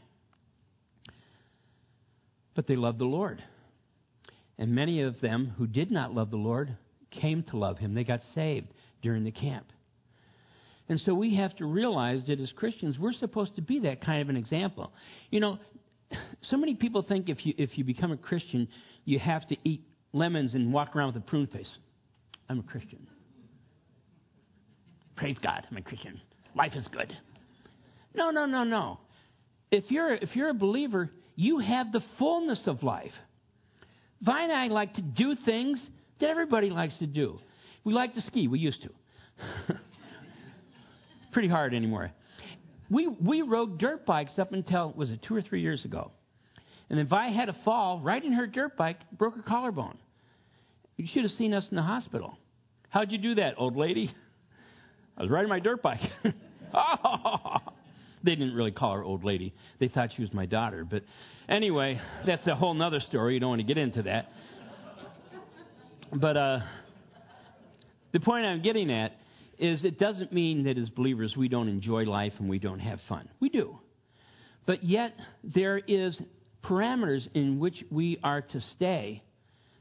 But 2.53 2.67
they 2.67 2.75
love 2.75 2.97
the 2.97 3.05
Lord. 3.05 3.41
And 4.57 4.75
many 4.75 5.01
of 5.01 5.21
them 5.21 5.53
who 5.57 5.67
did 5.67 5.89
not 5.89 6.13
love 6.13 6.31
the 6.31 6.37
Lord 6.37 6.75
came 7.09 7.43
to 7.43 7.57
love 7.57 7.77
Him. 7.77 7.93
They 7.93 8.03
got 8.03 8.19
saved 8.35 8.67
during 9.01 9.23
the 9.23 9.31
camp. 9.31 9.65
And 10.91 10.99
so 11.05 11.13
we 11.13 11.35
have 11.37 11.55
to 11.55 11.65
realize 11.65 12.23
that 12.27 12.41
as 12.41 12.51
Christians, 12.51 12.99
we're 12.99 13.13
supposed 13.13 13.55
to 13.55 13.61
be 13.61 13.79
that 13.79 14.03
kind 14.03 14.21
of 14.21 14.27
an 14.27 14.35
example. 14.35 14.91
You 15.29 15.39
know, 15.39 15.57
so 16.41 16.57
many 16.57 16.75
people 16.75 17.01
think 17.01 17.29
if 17.29 17.45
you, 17.45 17.53
if 17.57 17.77
you 17.77 17.85
become 17.85 18.11
a 18.11 18.17
Christian, 18.17 18.67
you 19.05 19.17
have 19.17 19.47
to 19.47 19.55
eat 19.63 19.85
lemons 20.11 20.53
and 20.53 20.73
walk 20.73 20.93
around 20.93 21.13
with 21.13 21.23
a 21.23 21.25
prune 21.25 21.47
face. 21.47 21.69
I'm 22.49 22.59
a 22.59 22.63
Christian. 22.63 23.07
Praise 25.15 25.37
God, 25.41 25.65
I'm 25.71 25.77
a 25.77 25.81
Christian. 25.81 26.19
Life 26.57 26.73
is 26.75 26.85
good. 26.91 27.15
No, 28.13 28.29
no, 28.29 28.45
no, 28.45 28.65
no. 28.65 28.99
If 29.71 29.91
you're, 29.91 30.15
if 30.15 30.35
you're 30.35 30.49
a 30.49 30.53
believer, 30.53 31.09
you 31.37 31.59
have 31.59 31.93
the 31.93 32.03
fullness 32.19 32.63
of 32.65 32.83
life. 32.83 33.13
Vi 34.23 34.43
and 34.43 34.51
I 34.51 34.67
like 34.67 34.95
to 34.95 35.01
do 35.01 35.35
things 35.45 35.81
that 36.19 36.27
everybody 36.27 36.69
likes 36.69 36.97
to 36.97 37.07
do. 37.07 37.39
We 37.85 37.93
like 37.93 38.13
to 38.15 38.21
ski. 38.23 38.49
We 38.49 38.59
used 38.59 38.83
to. 38.83 39.77
pretty 41.31 41.47
hard 41.47 41.73
anymore. 41.73 42.11
We, 42.89 43.07
we 43.07 43.41
rode 43.41 43.77
dirt 43.77 44.05
bikes 44.05 44.37
up 44.37 44.53
until, 44.53 44.93
was 44.95 45.09
it 45.09 45.21
two 45.21 45.35
or 45.35 45.41
three 45.41 45.61
years 45.61 45.85
ago? 45.85 46.11
And 46.89 46.99
then 46.99 47.07
Vi 47.07 47.31
had 47.31 47.47
a 47.47 47.55
fall 47.63 48.01
riding 48.01 48.33
her 48.33 48.47
dirt 48.47 48.75
bike, 48.75 48.97
broke 49.17 49.35
her 49.35 49.41
collarbone. 49.41 49.97
You 50.97 51.07
should 51.11 51.23
have 51.23 51.31
seen 51.31 51.53
us 51.53 51.65
in 51.71 51.77
the 51.77 51.83
hospital. 51.83 52.37
How'd 52.89 53.11
you 53.11 53.17
do 53.17 53.35
that, 53.35 53.53
old 53.57 53.77
lady? 53.77 54.13
I 55.17 55.21
was 55.21 55.31
riding 55.31 55.49
my 55.49 55.59
dirt 55.59 55.81
bike. 55.81 56.01
oh! 56.73 57.57
They 58.23 58.35
didn't 58.35 58.53
really 58.53 58.71
call 58.71 58.93
her 58.93 59.03
old 59.03 59.23
lady. 59.23 59.53
They 59.79 59.87
thought 59.87 60.09
she 60.15 60.21
was 60.21 60.33
my 60.33 60.45
daughter. 60.45 60.85
But 60.85 61.03
anyway, 61.49 61.99
that's 62.25 62.45
a 62.45 62.55
whole 62.55 62.79
other 62.81 62.99
story. 62.99 63.33
You 63.33 63.39
don't 63.39 63.49
want 63.49 63.61
to 63.61 63.67
get 63.67 63.77
into 63.77 64.03
that. 64.03 64.29
But 66.13 66.37
uh, 66.37 66.59
the 68.11 68.19
point 68.19 68.45
I'm 68.45 68.61
getting 68.61 68.91
at 68.91 69.10
is 69.61 69.85
it 69.85 69.99
doesn't 69.99 70.33
mean 70.33 70.63
that 70.63 70.77
as 70.77 70.89
believers 70.89 71.37
we 71.37 71.47
don't 71.47 71.69
enjoy 71.69 72.03
life 72.03 72.33
and 72.39 72.49
we 72.49 72.59
don't 72.59 72.79
have 72.79 72.99
fun. 73.07 73.29
We 73.39 73.49
do. 73.49 73.77
But 74.65 74.83
yet 74.83 75.13
there 75.43 75.77
is 75.77 76.19
parameters 76.63 77.27
in 77.33 77.59
which 77.59 77.83
we 77.91 78.19
are 78.23 78.41
to 78.41 78.61
stay 78.75 79.23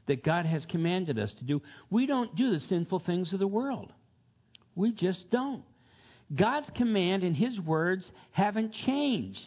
that 0.07 0.23
God 0.23 0.45
has 0.45 0.65
commanded 0.69 1.17
us 1.17 1.33
to 1.39 1.43
do. 1.43 1.61
We 1.89 2.05
don't 2.05 2.35
do 2.35 2.51
the 2.51 2.59
sinful 2.69 3.03
things 3.05 3.33
of 3.33 3.39
the 3.39 3.47
world. 3.47 3.91
We 4.75 4.93
just 4.93 5.29
don't. 5.31 5.63
God's 6.33 6.69
command 6.75 7.23
and 7.23 7.35
his 7.35 7.59
words 7.59 8.05
haven't 8.31 8.73
changed. 8.85 9.39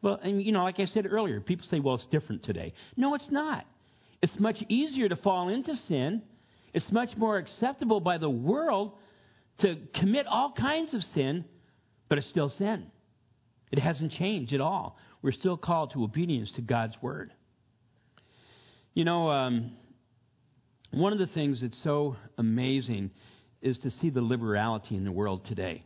Well, 0.00 0.18
and 0.22 0.42
you 0.42 0.52
know, 0.52 0.64
like 0.64 0.80
I 0.80 0.86
said 0.86 1.06
earlier, 1.08 1.40
people 1.40 1.66
say, 1.70 1.80
well, 1.80 1.94
it's 1.94 2.06
different 2.06 2.44
today. 2.44 2.72
No, 2.96 3.14
it's 3.14 3.30
not. 3.30 3.66
It's 4.22 4.38
much 4.38 4.56
easier 4.68 5.08
to 5.08 5.16
fall 5.16 5.48
into 5.48 5.74
sin. 5.88 6.22
It's 6.72 6.90
much 6.90 7.10
more 7.16 7.36
acceptable 7.36 8.00
by 8.00 8.18
the 8.18 8.30
world 8.30 8.92
to 9.60 9.76
commit 9.94 10.26
all 10.26 10.52
kinds 10.52 10.94
of 10.94 11.02
sin, 11.14 11.44
but 12.08 12.18
it's 12.18 12.28
still 12.28 12.52
sin. 12.58 12.86
It 13.70 13.78
hasn't 13.78 14.12
changed 14.12 14.52
at 14.52 14.60
all. 14.60 14.98
We're 15.22 15.32
still 15.32 15.56
called 15.56 15.92
to 15.92 16.02
obedience 16.04 16.50
to 16.56 16.62
God's 16.62 16.94
word. 17.00 17.32
You 18.94 19.04
know, 19.04 19.30
um, 19.30 19.72
one 20.90 21.12
of 21.12 21.18
the 21.18 21.26
things 21.26 21.62
that's 21.62 21.78
so 21.82 22.16
amazing 22.36 23.10
is 23.62 23.78
to 23.78 23.90
see 23.90 24.10
the 24.10 24.20
liberality 24.20 24.96
in 24.96 25.04
the 25.04 25.12
world 25.12 25.46
today. 25.46 25.84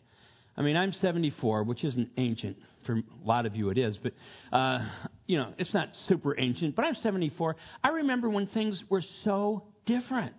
I 0.56 0.62
mean, 0.62 0.76
I'm 0.76 0.92
74, 0.94 1.64
which 1.64 1.84
isn't 1.84 2.10
ancient. 2.16 2.56
For 2.86 2.94
a 2.94 3.02
lot 3.24 3.46
of 3.46 3.54
you, 3.54 3.70
it 3.70 3.78
is. 3.78 3.98
But, 4.02 4.14
uh, 4.52 4.78
you 5.26 5.36
know, 5.36 5.52
it's 5.58 5.74
not 5.74 5.90
super 6.08 6.38
ancient. 6.38 6.74
But 6.74 6.86
I'm 6.86 6.94
74. 7.02 7.56
I 7.84 7.88
remember 7.88 8.30
when 8.30 8.46
things 8.48 8.82
were 8.88 9.02
so 9.24 9.64
different. 9.84 10.34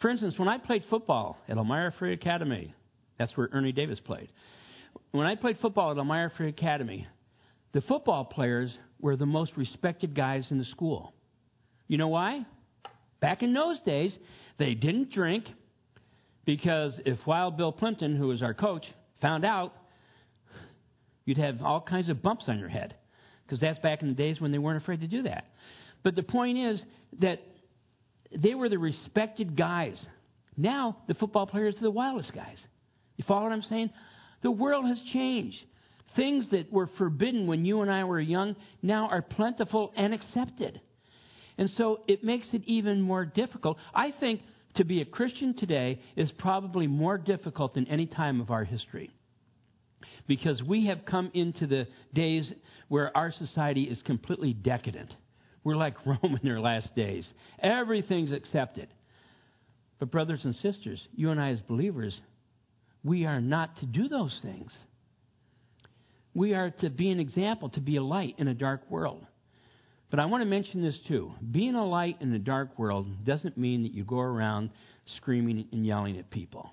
For 0.00 0.10
instance, 0.10 0.38
when 0.38 0.48
I 0.48 0.58
played 0.58 0.84
football 0.90 1.38
at 1.48 1.56
Elmira 1.56 1.92
Free 1.98 2.12
Academy, 2.12 2.74
that's 3.18 3.36
where 3.36 3.48
Ernie 3.52 3.72
Davis 3.72 4.00
played. 4.00 4.28
When 5.12 5.26
I 5.26 5.34
played 5.34 5.58
football 5.58 5.90
at 5.92 5.96
Elmira 5.96 6.30
Free 6.36 6.48
Academy, 6.48 7.06
the 7.72 7.80
football 7.82 8.24
players 8.24 8.76
were 9.00 9.16
the 9.16 9.26
most 9.26 9.52
respected 9.56 10.14
guys 10.14 10.46
in 10.50 10.58
the 10.58 10.64
school. 10.64 11.12
You 11.88 11.98
know 11.98 12.08
why? 12.08 12.46
Back 13.20 13.42
in 13.42 13.54
those 13.54 13.80
days, 13.80 14.14
they 14.58 14.74
didn't 14.74 15.10
drink 15.10 15.46
because 16.44 17.00
if 17.06 17.18
Wild 17.26 17.56
Bill 17.56 17.72
Plimpton, 17.72 18.16
who 18.16 18.28
was 18.28 18.42
our 18.42 18.54
coach, 18.54 18.84
found 19.20 19.44
out, 19.44 19.72
you'd 21.24 21.38
have 21.38 21.62
all 21.62 21.80
kinds 21.80 22.08
of 22.08 22.22
bumps 22.22 22.44
on 22.48 22.58
your 22.58 22.68
head 22.68 22.94
because 23.46 23.60
that's 23.60 23.78
back 23.78 24.02
in 24.02 24.08
the 24.08 24.14
days 24.14 24.40
when 24.40 24.52
they 24.52 24.58
weren't 24.58 24.82
afraid 24.82 25.00
to 25.00 25.08
do 25.08 25.22
that. 25.22 25.46
But 26.02 26.14
the 26.14 26.22
point 26.22 26.58
is 26.58 26.82
that 27.20 27.40
they 28.36 28.54
were 28.54 28.68
the 28.68 28.78
respected 28.78 29.56
guys. 29.56 29.98
Now, 30.56 30.98
the 31.08 31.14
football 31.14 31.46
players 31.46 31.76
are 31.76 31.82
the 31.82 31.90
wildest 31.90 32.32
guys. 32.32 32.58
You 33.16 33.24
follow 33.26 33.44
what 33.44 33.52
I'm 33.52 33.62
saying? 33.62 33.90
The 34.42 34.50
world 34.50 34.86
has 34.86 35.00
changed. 35.12 35.58
Things 36.16 36.48
that 36.50 36.72
were 36.72 36.88
forbidden 36.98 37.46
when 37.46 37.64
you 37.64 37.80
and 37.80 37.90
I 37.90 38.04
were 38.04 38.20
young 38.20 38.54
now 38.82 39.08
are 39.08 39.22
plentiful 39.22 39.92
and 39.96 40.14
accepted. 40.14 40.80
And 41.58 41.70
so 41.76 42.02
it 42.06 42.22
makes 42.22 42.48
it 42.52 42.62
even 42.66 43.00
more 43.00 43.24
difficult. 43.24 43.78
I 43.94 44.12
think 44.18 44.40
to 44.76 44.84
be 44.84 45.00
a 45.00 45.04
Christian 45.04 45.54
today 45.56 46.00
is 46.16 46.30
probably 46.38 46.86
more 46.86 47.18
difficult 47.18 47.74
than 47.74 47.86
any 47.88 48.06
time 48.06 48.40
of 48.40 48.50
our 48.50 48.64
history. 48.64 49.10
Because 50.26 50.62
we 50.62 50.86
have 50.86 51.04
come 51.04 51.30
into 51.34 51.66
the 51.66 51.86
days 52.12 52.52
where 52.88 53.16
our 53.16 53.32
society 53.32 53.84
is 53.84 54.00
completely 54.02 54.52
decadent. 54.52 55.14
We're 55.64 55.76
like 55.76 55.94
Rome 56.06 56.38
in 56.40 56.40
their 56.42 56.60
last 56.60 56.94
days. 56.94 57.26
Everything's 57.58 58.32
accepted. 58.32 58.88
But, 59.98 60.10
brothers 60.10 60.44
and 60.44 60.54
sisters, 60.56 61.00
you 61.14 61.30
and 61.30 61.40
I, 61.40 61.50
as 61.50 61.60
believers, 61.60 62.18
we 63.02 63.26
are 63.26 63.40
not 63.40 63.76
to 63.78 63.86
do 63.86 64.08
those 64.08 64.38
things. 64.42 64.72
We 66.34 66.52
are 66.54 66.70
to 66.80 66.90
be 66.90 67.10
an 67.10 67.20
example, 67.20 67.68
to 67.70 67.80
be 67.80 67.96
a 67.96 68.02
light 68.02 68.34
in 68.38 68.48
a 68.48 68.54
dark 68.54 68.90
world. 68.90 69.24
But 70.10 70.20
I 70.20 70.26
want 70.26 70.42
to 70.42 70.46
mention 70.46 70.82
this 70.82 70.98
too. 71.08 71.32
Being 71.50 71.74
a 71.74 71.84
light 71.84 72.18
in 72.20 72.32
a 72.32 72.38
dark 72.38 72.78
world 72.78 73.24
doesn't 73.24 73.56
mean 73.56 73.82
that 73.84 73.92
you 73.92 74.04
go 74.04 74.20
around 74.20 74.70
screaming 75.16 75.66
and 75.72 75.86
yelling 75.86 76.18
at 76.18 76.30
people. 76.30 76.72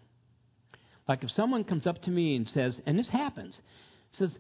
Like 1.08 1.24
if 1.24 1.32
someone 1.32 1.64
comes 1.64 1.88
up 1.88 2.02
to 2.04 2.12
me 2.12 2.36
and 2.36 2.48
says, 2.50 2.80
and 2.86 2.98
this 2.98 3.10
happens, 3.10 3.56
says, 4.14 4.32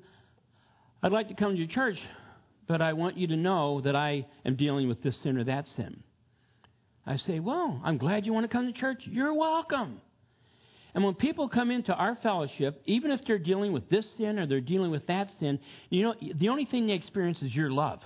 I'd 1.03 1.11
like 1.11 1.27
to 1.29 1.33
come 1.33 1.51
to 1.51 1.57
your 1.57 1.67
church, 1.67 1.97
but 2.71 2.81
I 2.81 2.93
want 2.93 3.17
you 3.17 3.27
to 3.27 3.35
know 3.35 3.81
that 3.81 3.97
I 3.97 4.25
am 4.45 4.55
dealing 4.55 4.87
with 4.87 5.03
this 5.03 5.21
sin 5.23 5.37
or 5.37 5.43
that 5.43 5.67
sin. 5.75 6.03
I 7.05 7.17
say, 7.17 7.41
Well, 7.41 7.81
I'm 7.83 7.97
glad 7.97 8.25
you 8.25 8.31
want 8.31 8.49
to 8.49 8.55
come 8.55 8.71
to 8.71 8.79
church. 8.79 9.01
You're 9.03 9.33
welcome. 9.33 9.99
And 10.95 11.03
when 11.03 11.15
people 11.15 11.49
come 11.49 11.69
into 11.69 11.93
our 11.93 12.17
fellowship, 12.23 12.81
even 12.85 13.11
if 13.11 13.19
they're 13.27 13.39
dealing 13.39 13.73
with 13.73 13.89
this 13.89 14.05
sin 14.17 14.39
or 14.39 14.47
they're 14.47 14.61
dealing 14.61 14.89
with 14.89 15.05
that 15.07 15.27
sin, 15.37 15.59
you 15.89 16.03
know, 16.03 16.15
the 16.35 16.47
only 16.47 16.63
thing 16.63 16.87
they 16.87 16.93
experience 16.93 17.41
is 17.41 17.53
your 17.53 17.69
love 17.71 17.99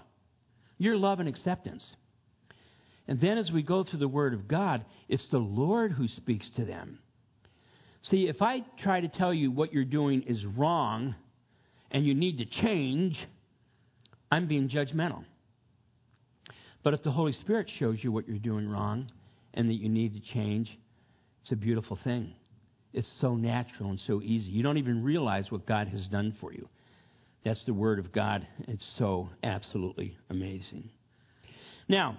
your 0.78 0.97
love 0.97 1.19
and 1.19 1.30
acceptance. 1.30 1.86
And 3.08 3.21
then 3.21 3.38
as 3.38 3.51
we 3.51 3.62
go 3.62 3.84
through 3.84 3.99
the 3.99 4.08
Word 4.08 4.34
of 4.34 4.47
God, 4.47 4.84
it's 5.08 5.25
the 5.32 5.38
Lord 5.38 5.91
who 5.91 6.08
speaks 6.08 6.49
to 6.58 6.65
them. 6.65 6.99
See, 8.10 8.28
if 8.28 8.41
I 8.41 8.63
try 8.84 8.99
to 8.99 9.08
tell 9.08 9.34
you 9.34 9.51
what 9.51 9.71
you're 9.71 9.86
doing 9.86 10.23
is 10.23 10.43
wrong 10.43 11.15
and 11.91 12.06
you 12.06 12.13
need 12.13 12.39
to 12.39 12.45
change, 12.62 13.15
I'm 14.35 14.47
being 14.47 14.67
judgmental. 14.67 15.23
But 16.83 16.93
if 16.93 17.03
the 17.03 17.11
Holy 17.11 17.31
Spirit 17.31 17.69
shows 17.79 17.99
you 18.01 18.11
what 18.11 18.27
you're 18.27 18.37
doing 18.37 18.67
wrong 18.67 19.09
and 19.53 19.69
that 19.69 19.75
you 19.75 19.87
need 19.87 20.13
to 20.13 20.33
change, 20.33 20.77
it's 21.41 21.53
a 21.53 21.55
beautiful 21.55 21.97
thing. 22.03 22.33
It's 22.91 23.09
so 23.21 23.35
natural 23.35 23.91
and 23.91 23.99
so 24.05 24.21
easy. 24.21 24.49
You 24.49 24.61
don't 24.61 24.77
even 24.77 25.05
realize 25.05 25.49
what 25.51 25.65
God 25.65 25.87
has 25.87 26.05
done 26.07 26.35
for 26.41 26.51
you. 26.51 26.67
That's 27.45 27.63
the 27.65 27.73
Word 27.73 27.97
of 27.97 28.11
God. 28.11 28.45
It's 28.67 28.85
so 28.97 29.29
absolutely 29.41 30.17
amazing. 30.29 30.89
Now, 31.87 32.17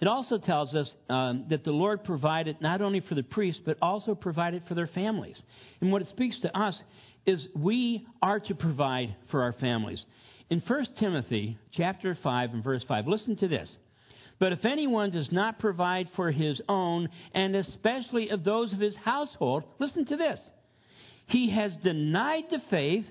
it 0.00 0.08
also 0.08 0.38
tells 0.38 0.74
us 0.74 0.90
um, 1.08 1.46
that 1.50 1.62
the 1.62 1.70
Lord 1.70 2.02
provided 2.02 2.60
not 2.60 2.80
only 2.80 3.00
for 3.00 3.14
the 3.14 3.22
priests, 3.22 3.62
but 3.64 3.76
also 3.80 4.16
provided 4.16 4.64
for 4.66 4.74
their 4.74 4.88
families. 4.88 5.40
And 5.80 5.92
what 5.92 6.02
it 6.02 6.08
speaks 6.08 6.40
to 6.40 6.58
us 6.58 6.74
is 7.24 7.46
we 7.54 8.06
are 8.20 8.40
to 8.40 8.54
provide 8.54 9.14
for 9.30 9.42
our 9.42 9.52
families. 9.52 10.02
In 10.50 10.60
1 10.66 10.86
Timothy 10.98 11.58
chapter 11.72 12.18
5 12.20 12.54
and 12.54 12.64
verse 12.64 12.84
5, 12.88 13.06
listen 13.06 13.36
to 13.36 13.48
this. 13.48 13.70
But 14.40 14.52
if 14.52 14.64
anyone 14.64 15.10
does 15.10 15.30
not 15.30 15.60
provide 15.60 16.08
for 16.16 16.32
his 16.32 16.60
own, 16.68 17.08
and 17.32 17.54
especially 17.54 18.30
of 18.30 18.42
those 18.42 18.72
of 18.72 18.80
his 18.80 18.96
household, 18.96 19.64
listen 19.78 20.06
to 20.06 20.16
this. 20.16 20.40
He 21.26 21.50
has 21.50 21.72
denied 21.84 22.44
the 22.50 22.60
faith 22.68 23.04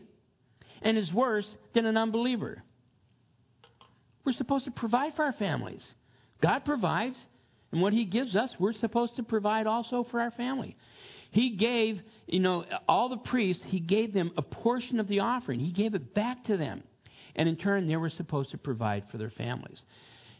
and 0.81 0.97
is 0.97 1.11
worse 1.13 1.47
than 1.73 1.85
an 1.85 1.95
unbeliever. 1.95 2.61
We're 4.25 4.33
supposed 4.33 4.65
to 4.65 4.71
provide 4.71 5.15
for 5.15 5.23
our 5.23 5.33
families. 5.33 5.81
God 6.41 6.65
provides, 6.65 7.15
and 7.71 7.81
what 7.81 7.93
He 7.93 8.05
gives 8.05 8.35
us, 8.35 8.49
we're 8.59 8.73
supposed 8.73 9.15
to 9.15 9.23
provide 9.23 9.67
also 9.67 10.05
for 10.11 10.19
our 10.19 10.31
family. 10.31 10.75
He 11.31 11.55
gave, 11.55 12.01
you 12.27 12.39
know, 12.39 12.65
all 12.87 13.07
the 13.09 13.17
priests, 13.17 13.63
He 13.67 13.79
gave 13.79 14.13
them 14.13 14.31
a 14.35 14.41
portion 14.41 14.99
of 14.99 15.07
the 15.07 15.19
offering. 15.19 15.59
He 15.59 15.71
gave 15.71 15.95
it 15.95 16.13
back 16.13 16.43
to 16.45 16.57
them. 16.57 16.83
And 17.39 17.47
in 17.47 17.55
turn, 17.55 17.87
they 17.87 17.95
were 17.95 18.09
supposed 18.09 18.51
to 18.51 18.57
provide 18.57 19.05
for 19.09 19.17
their 19.17 19.29
families. 19.29 19.81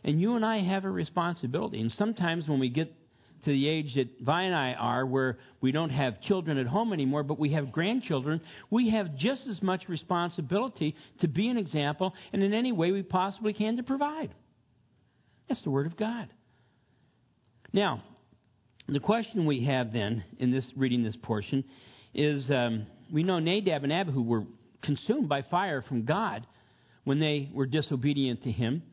And 0.03 0.19
you 0.19 0.35
and 0.35 0.43
I 0.43 0.59
have 0.59 0.83
a 0.83 0.91
responsibility. 0.91 1.79
And 1.79 1.93
sometimes 1.97 2.45
when 2.49 2.59
we 2.59 2.67
get 2.67 2.93
to 3.45 3.51
the 3.51 3.69
age 3.69 3.95
that 3.95 4.19
Vi 4.19 4.43
and 4.43 4.53
I 4.53 4.73
are, 4.73 5.05
where 5.05 5.37
we 5.61 5.71
don't 5.71 5.91
have 5.91 6.21
children 6.21 6.57
at 6.57 6.67
home 6.67 6.91
anymore, 6.91 7.23
but 7.23 7.39
we 7.39 7.53
have 7.53 7.71
grandchildren, 7.71 8.41
we 8.69 8.89
have 8.89 9.15
just 9.15 9.43
as 9.49 9.61
much 9.61 9.87
responsibility 9.87 10.93
to 11.21 11.29
be 11.29 11.47
an 11.47 11.55
example 11.55 12.13
and 12.33 12.43
in 12.43 12.53
any 12.53 12.73
way 12.73 12.91
we 12.91 13.01
possibly 13.01 13.53
can 13.53 13.77
to 13.77 13.83
provide. 13.83 14.35
That's 15.47 15.63
the 15.63 15.69
Word 15.69 15.87
of 15.87 15.95
God. 15.95 16.27
Now, 17.71 18.03
the 18.89 18.99
question 18.99 19.45
we 19.45 19.63
have 19.63 19.93
then 19.93 20.25
in 20.37 20.51
this 20.51 20.67
reading 20.75 21.03
this 21.03 21.15
portion 21.23 21.63
is 22.13 22.51
um, 22.51 22.87
we 23.09 23.23
know 23.23 23.39
Nadab 23.39 23.85
and 23.85 23.93
Abihu 23.93 24.21
were 24.21 24.43
consumed 24.81 25.29
by 25.29 25.43
fire 25.43 25.81
from 25.81 26.03
God 26.03 26.45
when 27.09 27.19
they 27.19 27.49
were 27.51 27.65
disobedient 27.65 28.43
to 28.43 28.51
Him. 28.51 28.83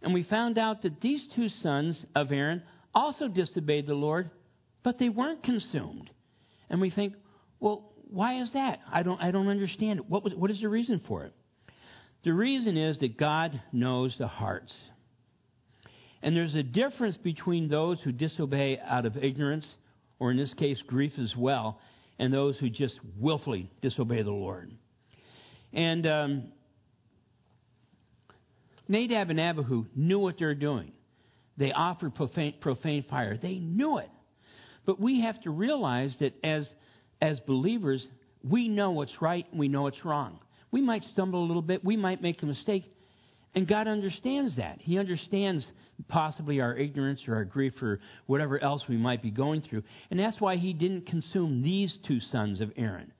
And 0.00 0.14
we 0.14 0.22
found 0.22 0.56
out 0.56 0.82
that 0.82 1.00
these 1.00 1.26
two 1.34 1.48
sons 1.64 2.00
of 2.14 2.30
Aaron 2.30 2.62
also 2.94 3.26
disobeyed 3.26 3.88
the 3.88 3.94
Lord, 3.94 4.30
but 4.84 5.00
they 5.00 5.08
weren't 5.08 5.42
consumed. 5.42 6.08
And 6.70 6.80
we 6.80 6.90
think, 6.90 7.14
well, 7.58 7.90
why 8.08 8.40
is 8.40 8.52
that? 8.52 8.78
I 8.88 9.02
don't, 9.02 9.20
I 9.20 9.32
don't 9.32 9.48
understand 9.48 9.98
it. 9.98 10.08
What, 10.08 10.22
was, 10.22 10.32
what 10.36 10.52
is 10.52 10.60
the 10.60 10.68
reason 10.68 11.00
for 11.08 11.24
it? 11.24 11.32
The 12.22 12.32
reason 12.32 12.76
is 12.76 13.00
that 13.00 13.18
God 13.18 13.60
knows 13.72 14.14
the 14.16 14.28
hearts. 14.28 14.72
And 16.22 16.36
there's 16.36 16.54
a 16.54 16.62
difference 16.62 17.16
between 17.16 17.68
those 17.68 18.00
who 18.00 18.12
disobey 18.12 18.78
out 18.78 19.06
of 19.06 19.16
ignorance, 19.16 19.66
or 20.20 20.30
in 20.30 20.36
this 20.36 20.54
case, 20.54 20.80
grief 20.86 21.14
as 21.18 21.34
well, 21.34 21.80
and 22.20 22.32
those 22.32 22.56
who 22.58 22.70
just 22.70 22.94
willfully 23.18 23.68
disobey 23.82 24.22
the 24.22 24.30
Lord. 24.30 24.70
And 25.72 26.06
um, 26.06 26.52
Nadab 28.88 29.30
and 29.30 29.40
Abihu 29.40 29.86
knew 29.94 30.18
what 30.18 30.38
they 30.38 30.44
were 30.44 30.54
doing. 30.54 30.92
They 31.56 31.72
offered 31.72 32.14
profane, 32.14 32.54
profane 32.60 33.04
fire. 33.08 33.36
They 33.36 33.54
knew 33.54 33.98
it. 33.98 34.10
But 34.84 35.00
we 35.00 35.22
have 35.22 35.40
to 35.42 35.50
realize 35.50 36.16
that 36.20 36.34
as, 36.44 36.68
as 37.20 37.40
believers, 37.40 38.06
we 38.42 38.68
know 38.68 38.92
what's 38.92 39.20
right 39.20 39.46
and 39.50 39.58
we 39.58 39.68
know 39.68 39.82
what's 39.82 40.04
wrong. 40.04 40.38
We 40.70 40.80
might 40.80 41.02
stumble 41.12 41.42
a 41.42 41.46
little 41.46 41.62
bit, 41.62 41.84
we 41.84 41.96
might 41.96 42.22
make 42.22 42.42
a 42.42 42.46
mistake, 42.46 42.84
and 43.54 43.66
God 43.66 43.88
understands 43.88 44.56
that. 44.56 44.80
He 44.80 44.98
understands 44.98 45.66
possibly 46.08 46.60
our 46.60 46.76
ignorance 46.76 47.22
or 47.26 47.36
our 47.36 47.44
grief 47.44 47.72
or 47.80 48.00
whatever 48.26 48.62
else 48.62 48.82
we 48.86 48.98
might 48.98 49.22
be 49.22 49.30
going 49.30 49.62
through. 49.62 49.82
And 50.10 50.20
that's 50.20 50.40
why 50.40 50.56
He 50.56 50.74
didn't 50.74 51.06
consume 51.06 51.62
these 51.62 51.96
two 52.06 52.20
sons 52.20 52.60
of 52.60 52.70
Aaron. 52.76 53.12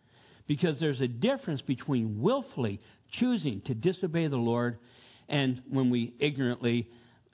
Because 0.47 0.79
there's 0.79 1.01
a 1.01 1.09
difference 1.09 1.63
between 1.63 2.21
willfully 2.21 2.81
choosing 3.13 3.63
to 3.63 3.75
disobey 3.75 4.29
the 4.29 4.37
Lord 4.37 4.79
and 5.29 5.63
when 5.69 5.91
we 5.91 6.15
ignorantly 6.19 6.89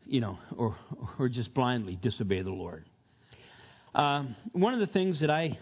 you 0.07 0.21
know, 0.21 0.39
or, 0.57 0.77
or 1.19 1.29
just 1.29 1.55
blindly 1.55 1.97
disobey 1.97 2.43
the 2.43 2.51
Lord. 2.51 2.85
Um, 3.95 4.35
one 4.53 4.75
of 4.75 4.81
the 4.81 4.87
things 4.87 5.21
that 5.21 5.31
I 5.31 5.59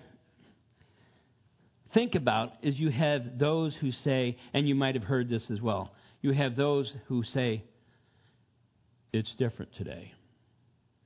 think 1.95 2.15
about 2.15 2.53
is 2.63 2.79
you 2.79 2.91
have 2.91 3.39
those 3.39 3.75
who 3.81 3.91
say, 4.05 4.37
and 4.55 4.69
you 4.69 4.75
might 4.75 4.95
have 4.95 5.05
heard 5.05 5.29
this 5.29 5.43
as 5.51 5.61
well, 5.61 5.93
you 6.23 6.33
have 6.33 6.57
those 6.57 6.93
who 7.09 7.25
say, 7.25 7.65
it's 9.13 9.35
different 9.39 9.75
today. 9.77 10.13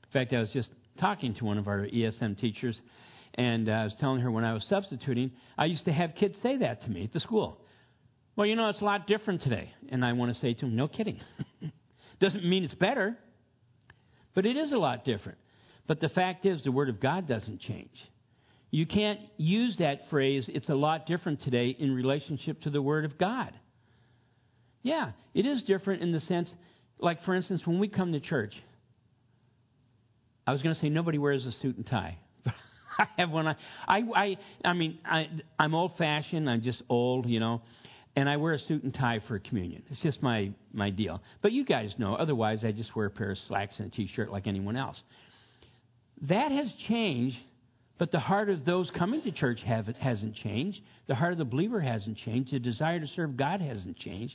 In 0.04 0.10
fact, 0.12 0.32
I 0.32 0.40
was 0.40 0.50
just 0.50 0.68
talking 1.00 1.34
to 1.36 1.44
one 1.44 1.56
of 1.56 1.66
our 1.66 1.86
ESM 1.86 2.38
teachers, 2.38 2.78
and 3.34 3.68
uh, 3.68 3.72
I 3.72 3.84
was 3.84 3.94
telling 3.98 4.20
her 4.20 4.30
when 4.30 4.44
I 4.44 4.52
was 4.52 4.64
substituting, 4.68 5.32
I 5.56 5.64
used 5.64 5.86
to 5.86 5.92
have 5.92 6.14
kids 6.14 6.36
say 6.42 6.58
that 6.58 6.82
to 6.82 6.90
me 6.90 7.04
at 7.04 7.12
the 7.12 7.20
school. 7.20 7.58
Well, 8.36 8.46
you 8.46 8.56
know, 8.56 8.68
it's 8.68 8.80
a 8.80 8.84
lot 8.84 9.06
different 9.06 9.42
today. 9.42 9.72
And 9.90 10.04
I 10.04 10.12
want 10.12 10.34
to 10.34 10.40
say 10.40 10.54
to 10.54 10.66
him, 10.66 10.76
no 10.76 10.88
kidding. 10.88 11.20
Doesn't 12.20 12.44
mean 12.44 12.64
it's 12.64 12.74
better, 12.74 13.16
but 14.34 14.46
it 14.46 14.56
is 14.56 14.72
a 14.72 14.78
lot 14.78 15.04
different. 15.04 15.38
But 15.86 16.00
the 16.00 16.08
fact 16.08 16.46
is, 16.46 16.62
the 16.62 16.72
Word 16.72 16.88
of 16.88 17.00
God 17.00 17.28
doesn't 17.28 17.60
change. 17.60 17.94
You 18.70 18.86
can't 18.86 19.20
use 19.36 19.76
that 19.78 20.08
phrase, 20.08 20.48
it's 20.48 20.68
a 20.68 20.74
lot 20.74 21.06
different 21.06 21.42
today, 21.42 21.76
in 21.78 21.94
relationship 21.94 22.62
to 22.62 22.70
the 22.70 22.80
Word 22.80 23.04
of 23.04 23.18
God. 23.18 23.52
Yeah, 24.82 25.12
it 25.34 25.44
is 25.44 25.62
different 25.64 26.02
in 26.02 26.12
the 26.12 26.20
sense, 26.20 26.50
like 26.98 27.22
for 27.24 27.34
instance, 27.34 27.62
when 27.66 27.78
we 27.78 27.88
come 27.88 28.12
to 28.12 28.20
church, 28.20 28.54
I 30.46 30.52
was 30.52 30.62
going 30.62 30.74
to 30.74 30.80
say 30.80 30.88
nobody 30.88 31.18
wears 31.18 31.44
a 31.44 31.52
suit 31.60 31.76
and 31.76 31.86
tie. 31.86 32.18
I 32.98 33.06
have 33.18 33.30
one. 33.30 33.46
I, 33.46 33.56
I, 33.86 33.98
I, 34.14 34.36
I 34.64 34.72
mean, 34.72 34.98
I, 35.04 35.28
I'm 35.58 35.74
old 35.74 35.92
fashioned. 35.98 36.48
I'm 36.48 36.62
just 36.62 36.82
old, 36.88 37.28
you 37.28 37.40
know 37.40 37.60
and 38.16 38.28
I 38.28 38.36
wear 38.36 38.52
a 38.52 38.58
suit 38.58 38.84
and 38.84 38.94
tie 38.94 39.20
for 39.26 39.38
communion. 39.38 39.82
It's 39.90 40.00
just 40.00 40.22
my, 40.22 40.52
my 40.72 40.90
deal. 40.90 41.20
But 41.42 41.52
you 41.52 41.64
guys 41.64 41.92
know, 41.98 42.14
otherwise, 42.14 42.64
I 42.64 42.72
just 42.72 42.94
wear 42.94 43.06
a 43.06 43.10
pair 43.10 43.32
of 43.32 43.38
slacks 43.48 43.74
and 43.78 43.92
a 43.92 43.94
t 43.94 44.08
shirt 44.14 44.30
like 44.30 44.46
anyone 44.46 44.76
else. 44.76 45.00
That 46.22 46.52
has 46.52 46.72
changed, 46.88 47.36
but 47.98 48.12
the 48.12 48.20
heart 48.20 48.50
of 48.50 48.64
those 48.64 48.90
coming 48.96 49.22
to 49.22 49.32
church 49.32 49.60
have, 49.62 49.86
hasn't 49.86 50.36
changed. 50.36 50.80
The 51.08 51.14
heart 51.14 51.32
of 51.32 51.38
the 51.38 51.44
believer 51.44 51.80
hasn't 51.80 52.18
changed. 52.18 52.52
The 52.52 52.60
desire 52.60 53.00
to 53.00 53.08
serve 53.08 53.36
God 53.36 53.60
hasn't 53.60 53.98
changed. 53.98 54.34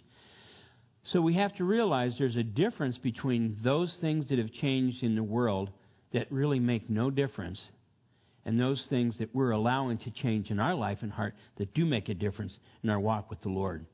So 1.14 1.22
we 1.22 1.36
have 1.36 1.56
to 1.56 1.64
realize 1.64 2.16
there's 2.20 2.36
a 2.36 2.44
difference 2.44 2.98
between 2.98 3.58
those 3.64 3.96
things 4.02 4.28
that 4.30 4.38
have 4.38 4.52
changed 4.52 5.02
in 5.04 5.16
the 5.16 5.24
world 5.24 5.70
that 6.14 6.32
really 6.32 6.60
make 6.60 6.90
no 6.90 7.10
difference 7.10 7.60
and 8.50 8.60
those 8.60 8.84
things 8.90 9.16
that 9.20 9.30
we're 9.36 9.52
allowing 9.52 10.00
to 10.00 10.10
change 10.10 10.50
in 10.50 10.60
our 10.60 10.74
life 10.74 10.98
and 11.04 11.12
heart 11.12 11.36
that 11.58 11.72
do 11.76 11.86
make 11.86 12.10
a 12.10 12.16
difference 12.16 12.58
in 12.82 12.90
our 12.90 13.00
walk 13.00 13.30
with 13.30 13.40
the 13.42 13.50
Lord. 13.50 13.86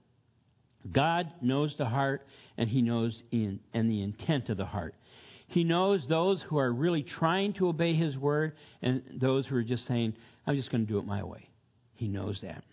God 0.89 1.29
knows 1.41 1.75
the 1.77 1.83
heart 1.83 2.25
and 2.57 2.69
He 2.69 2.81
knows 2.81 3.21
in, 3.33 3.59
and 3.73 3.91
the 3.91 4.01
intent 4.01 4.47
of 4.47 4.55
the 4.55 4.65
heart. 4.65 4.95
He 5.49 5.65
knows 5.65 6.05
those 6.07 6.41
who 6.47 6.57
are 6.57 6.71
really 6.71 7.03
trying 7.03 7.51
to 7.55 7.67
obey 7.67 7.95
His 7.95 8.15
word 8.15 8.53
and 8.81 9.03
those 9.19 9.45
who 9.45 9.57
are 9.57 9.63
just 9.63 9.85
saying, 9.89 10.13
I'm 10.47 10.55
just 10.55 10.71
going 10.71 10.85
to 10.85 10.89
do 10.89 10.99
it 10.99 11.05
my 11.05 11.21
way. 11.21 11.49
He 11.95 12.07
knows 12.07 12.39
that. 12.41 12.63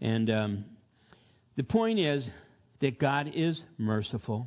And 0.00 0.30
um, 0.30 0.64
the 1.56 1.64
point 1.64 1.98
is 1.98 2.24
that 2.80 3.00
God 3.00 3.28
is 3.34 3.60
merciful. 3.76 4.46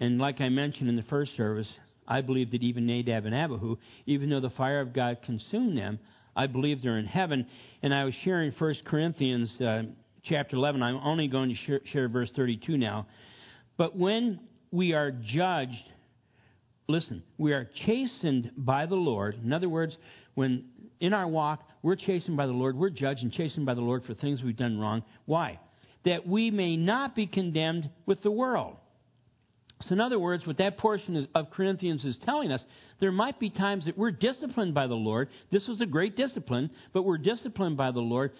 And 0.00 0.18
like 0.18 0.40
I 0.40 0.48
mentioned 0.48 0.88
in 0.88 0.96
the 0.96 1.04
first 1.04 1.36
service, 1.36 1.68
I 2.06 2.20
believe 2.20 2.50
that 2.52 2.62
even 2.62 2.86
Nadab 2.86 3.26
and 3.26 3.34
Abihu, 3.34 3.76
even 4.06 4.30
though 4.30 4.40
the 4.40 4.50
fire 4.50 4.80
of 4.80 4.92
God 4.92 5.18
consumed 5.24 5.76
them, 5.76 5.98
I 6.36 6.46
believe 6.46 6.82
they're 6.82 6.98
in 6.98 7.06
heaven. 7.06 7.46
And 7.82 7.94
I 7.94 8.04
was 8.04 8.14
sharing 8.24 8.52
1 8.52 8.74
Corinthians 8.84 9.60
uh, 9.60 9.82
chapter 10.24 10.56
11. 10.56 10.82
I'm 10.82 10.96
only 10.96 11.28
going 11.28 11.50
to 11.50 11.54
share, 11.54 11.80
share 11.92 12.08
verse 12.08 12.30
32 12.34 12.76
now. 12.76 13.06
But 13.76 13.96
when 13.96 14.40
we 14.70 14.92
are 14.92 15.10
judged, 15.10 15.72
listen, 16.88 17.22
we 17.38 17.52
are 17.52 17.68
chastened 17.86 18.50
by 18.56 18.86
the 18.86 18.94
Lord. 18.94 19.36
In 19.42 19.52
other 19.52 19.68
words, 19.68 19.96
when 20.34 20.64
in 21.00 21.12
our 21.12 21.28
walk 21.28 21.62
we're 21.82 21.96
chastened 21.96 22.36
by 22.36 22.46
the 22.46 22.52
Lord, 22.52 22.76
we're 22.76 22.90
judged 22.90 23.22
and 23.22 23.32
chastened 23.32 23.66
by 23.66 23.74
the 23.74 23.80
Lord 23.80 24.04
for 24.04 24.14
things 24.14 24.42
we've 24.42 24.56
done 24.56 24.78
wrong. 24.78 25.02
Why? 25.26 25.60
That 26.04 26.26
we 26.26 26.50
may 26.50 26.76
not 26.76 27.14
be 27.14 27.26
condemned 27.26 27.90
with 28.06 28.22
the 28.22 28.30
world. 28.30 28.76
So, 29.88 29.92
in 29.92 30.00
other 30.00 30.18
words, 30.18 30.46
what 30.46 30.58
that 30.58 30.78
portion 30.78 31.28
of 31.34 31.50
Corinthians 31.50 32.04
is 32.04 32.16
telling 32.24 32.50
us, 32.50 32.62
there 33.00 33.12
might 33.12 33.38
be 33.38 33.50
times 33.50 33.84
that 33.84 33.98
we're 33.98 34.10
disciplined 34.10 34.74
by 34.74 34.86
the 34.86 34.94
Lord. 34.94 35.28
This 35.50 35.66
was 35.66 35.80
a 35.80 35.86
great 35.86 36.16
discipline, 36.16 36.70
but 36.92 37.02
we're 37.02 37.18
disciplined 37.18 37.76
by 37.76 37.90
the 37.90 38.00
Lord. 38.00 38.32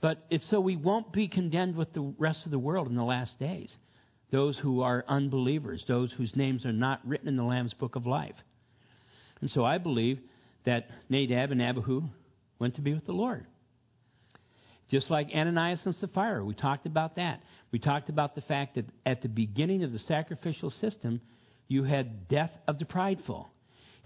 But 0.00 0.24
it's 0.30 0.48
so 0.50 0.60
we 0.60 0.76
won't 0.76 1.12
be 1.12 1.28
condemned 1.28 1.76
with 1.76 1.92
the 1.94 2.14
rest 2.18 2.40
of 2.44 2.50
the 2.50 2.58
world 2.58 2.88
in 2.88 2.94
the 2.94 3.02
last 3.02 3.38
days. 3.38 3.74
Those 4.30 4.58
who 4.58 4.82
are 4.82 5.04
unbelievers, 5.08 5.84
those 5.88 6.12
whose 6.12 6.34
names 6.36 6.64
are 6.66 6.72
not 6.72 7.00
written 7.06 7.28
in 7.28 7.36
the 7.36 7.42
Lamb's 7.42 7.74
book 7.74 7.96
of 7.96 8.06
life. 8.06 8.34
And 9.40 9.50
so 9.50 9.64
I 9.64 9.78
believe 9.78 10.18
that 10.64 10.88
Nadab 11.08 11.50
and 11.50 11.62
Abihu 11.62 12.02
went 12.58 12.76
to 12.76 12.82
be 12.82 12.94
with 12.94 13.06
the 13.06 13.12
Lord. 13.12 13.46
Just 14.94 15.10
like 15.10 15.26
Ananias 15.34 15.80
and 15.86 15.94
Sapphira, 15.96 16.44
we 16.44 16.54
talked 16.54 16.86
about 16.86 17.16
that. 17.16 17.42
We 17.72 17.80
talked 17.80 18.10
about 18.10 18.36
the 18.36 18.42
fact 18.42 18.76
that 18.76 18.84
at 19.04 19.22
the 19.22 19.28
beginning 19.28 19.82
of 19.82 19.90
the 19.90 19.98
sacrificial 19.98 20.70
system, 20.80 21.20
you 21.66 21.82
had 21.82 22.28
death 22.28 22.52
of 22.68 22.78
the 22.78 22.84
prideful. 22.84 23.50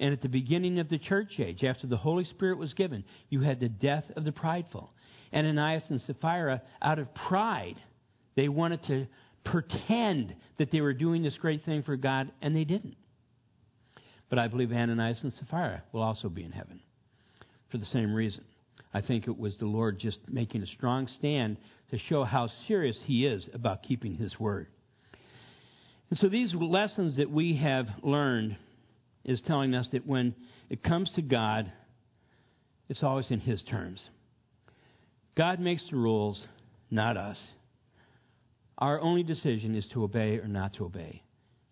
And 0.00 0.14
at 0.14 0.22
the 0.22 0.30
beginning 0.30 0.78
of 0.78 0.88
the 0.88 0.96
church 0.96 1.38
age, 1.40 1.62
after 1.62 1.86
the 1.86 1.98
Holy 1.98 2.24
Spirit 2.24 2.56
was 2.56 2.72
given, 2.72 3.04
you 3.28 3.42
had 3.42 3.60
the 3.60 3.68
death 3.68 4.06
of 4.16 4.24
the 4.24 4.32
prideful. 4.32 4.90
Ananias 5.30 5.82
and 5.90 6.00
Sapphira, 6.00 6.62
out 6.80 6.98
of 6.98 7.14
pride, 7.14 7.76
they 8.34 8.48
wanted 8.48 8.82
to 8.84 9.06
pretend 9.44 10.34
that 10.56 10.70
they 10.70 10.80
were 10.80 10.94
doing 10.94 11.22
this 11.22 11.36
great 11.36 11.66
thing 11.66 11.82
for 11.82 11.98
God, 11.98 12.32
and 12.40 12.56
they 12.56 12.64
didn't. 12.64 12.96
But 14.30 14.38
I 14.38 14.48
believe 14.48 14.72
Ananias 14.72 15.22
and 15.22 15.34
Sapphira 15.34 15.82
will 15.92 16.00
also 16.00 16.30
be 16.30 16.44
in 16.44 16.52
heaven 16.52 16.80
for 17.70 17.76
the 17.76 17.84
same 17.84 18.14
reason. 18.14 18.46
I 18.92 19.00
think 19.00 19.28
it 19.28 19.38
was 19.38 19.56
the 19.56 19.66
Lord 19.66 19.98
just 19.98 20.18
making 20.28 20.62
a 20.62 20.66
strong 20.66 21.08
stand 21.18 21.58
to 21.90 21.98
show 21.98 22.24
how 22.24 22.48
serious 22.66 22.96
He 23.04 23.26
is 23.26 23.48
about 23.52 23.82
keeping 23.82 24.14
His 24.14 24.38
word. 24.38 24.68
And 26.10 26.18
so 26.18 26.28
these 26.28 26.54
lessons 26.54 27.18
that 27.18 27.30
we 27.30 27.56
have 27.56 27.86
learned 28.02 28.56
is 29.24 29.42
telling 29.42 29.74
us 29.74 29.88
that 29.92 30.06
when 30.06 30.34
it 30.70 30.82
comes 30.82 31.10
to 31.16 31.22
God, 31.22 31.70
it's 32.88 33.02
always 33.02 33.30
in 33.30 33.40
His 33.40 33.62
terms. 33.62 34.00
God 35.36 35.60
makes 35.60 35.84
the 35.90 35.96
rules, 35.96 36.42
not 36.90 37.16
us. 37.16 37.38
Our 38.78 39.00
only 39.00 39.22
decision 39.22 39.74
is 39.74 39.86
to 39.92 40.04
obey 40.04 40.38
or 40.38 40.48
not 40.48 40.74
to 40.74 40.84
obey. 40.84 41.22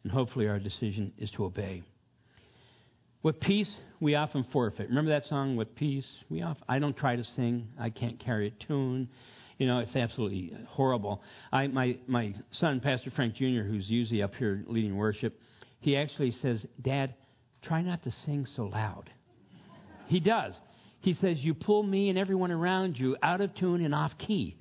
And 0.03 0.13
hopefully 0.13 0.49
our 0.49 0.59
decision 0.59 1.13
is 1.19 1.31
to 1.33 1.45
obey. 1.47 1.83
With 3.27 3.41
peace, 3.41 3.81
we 3.99 4.15
often 4.15 4.47
forfeit. 4.53 4.89
Remember 4.89 5.11
that 5.11 5.27
song, 5.27 5.57
With 5.57 5.75
Peace? 5.75 6.07
We 6.31 6.43
often, 6.43 6.63
I 6.69 6.79
don't 6.79 6.97
try 6.97 7.17
to 7.17 7.25
sing. 7.35 7.67
I 7.77 7.91
can't 7.91 8.21
carry 8.21 8.47
a 8.47 8.67
tune. 8.69 9.09
You 9.59 9.67
know, 9.67 9.81
it's 9.81 9.97
absolutely 9.97 10.57
horrible. 10.69 11.21
I, 11.53 11.67
my, 11.67 11.99
my 12.07 12.35
son, 12.53 12.79
Pastor 12.79 13.11
Frank 13.11 13.35
Jr., 13.35 13.63
who's 13.67 13.91
usually 13.91 14.23
up 14.23 14.33
here 14.37 14.63
leading 14.69 14.95
worship, 14.95 15.41
he 15.81 15.97
actually 15.97 16.37
says, 16.41 16.65
Dad, 16.81 17.17
try 17.63 17.83
not 17.83 18.05
to 18.05 18.13
sing 18.25 18.47
so 18.55 18.67
loud. 18.67 19.11
he 20.07 20.21
does. 20.21 20.55
He 21.01 21.13
says, 21.15 21.39
You 21.41 21.53
pull 21.53 21.83
me 21.83 22.11
and 22.11 22.17
everyone 22.17 22.53
around 22.53 22.97
you 22.97 23.17
out 23.25 23.41
of 23.41 23.53
tune 23.57 23.85
and 23.85 23.93
off 23.93 24.13
key. 24.19 24.57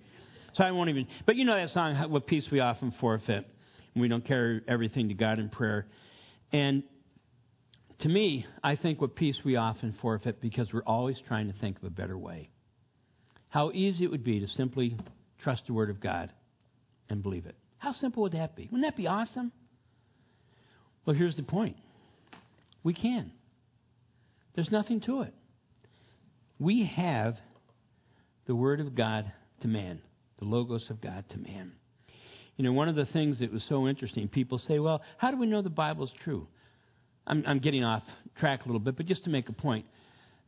So 0.56 0.64
I 0.64 0.72
won't 0.72 0.90
even. 0.90 1.06
But 1.28 1.36
you 1.36 1.46
know 1.46 1.56
that 1.56 1.70
song, 1.72 1.94
What 2.10 2.26
Peace 2.26 2.48
We 2.52 2.62
Often 2.62 2.96
Forfeit. 3.00 3.46
We 3.96 4.08
don't 4.08 4.26
carry 4.26 4.62
everything 4.68 5.10
to 5.10 5.14
God 5.14 5.38
in 5.38 5.50
prayer. 5.50 5.86
And 6.52 6.82
to 8.00 8.10
me, 8.10 8.46
I 8.64 8.76
think 8.76 9.00
what 9.00 9.16
peace 9.16 9.38
we 9.46 9.56
often 9.56 9.96
forfeit 10.02 10.42
because 10.42 10.74
we're 10.74 10.84
always 10.84 11.18
trying 11.28 11.52
to 11.52 11.58
think 11.60 11.78
of 11.78 11.84
a 11.84 11.90
better 11.90 12.18
way. 12.18 12.50
How 13.50 13.72
easy 13.72 14.04
it 14.04 14.12
would 14.12 14.24
be 14.24 14.40
to 14.42 14.48
simply 14.48 14.98
trust 15.42 15.64
the 15.68 15.74
Word 15.74 15.90
of 15.90 16.02
God 16.02 16.32
and 17.10 17.24
believe 17.24 17.46
it. 17.46 17.56
How 17.78 17.94
simple 17.94 18.24
would 18.24 18.34
that 18.34 18.56
be? 18.56 18.64
Wouldn't 18.64 18.84
that 18.84 18.98
be 18.98 19.08
awesome? 19.08 19.52
Well, 21.06 21.16
here's 21.16 21.36
the 21.36 21.44
point 21.44 21.78
we 22.84 22.94
can. 22.94 23.32
There's 24.56 24.72
nothing 24.72 25.02
to 25.02 25.22
it. 25.22 25.34
We 26.60 26.86
have 26.96 27.36
the 28.46 28.56
Word 28.56 28.80
of 28.80 28.96
God 28.96 29.32
to 29.62 29.68
man, 29.68 30.02
the 30.40 30.46
Logos 30.46 30.90
of 30.90 31.02
God 31.02 31.26
to 31.30 31.38
man. 31.38 31.74
You 32.58 32.64
know, 32.64 32.72
one 32.72 32.88
of 32.88 32.96
the 32.96 33.06
things 33.06 33.40
that 33.40 33.52
was 33.52 33.66
so 33.68 33.88
interesting, 33.88 34.28
people 34.30 34.58
say, 34.60 34.80
well, 34.80 35.02
how 35.18 35.32
do 35.32 35.38
we 35.38 35.48
know 35.48 35.62
the 35.62 35.70
Bible's 35.70 36.12
true? 36.24 36.48
I'm, 37.28 37.44
I'm 37.48 37.60
getting 37.60 37.84
off 37.84 38.04
track 38.40 38.64
a 38.64 38.68
little 38.68 38.80
bit, 38.80 38.98
but 38.98 39.06
just 39.06 39.24
to 39.24 39.30
make 39.30 39.50
a 39.50 39.54
point, 39.54 39.86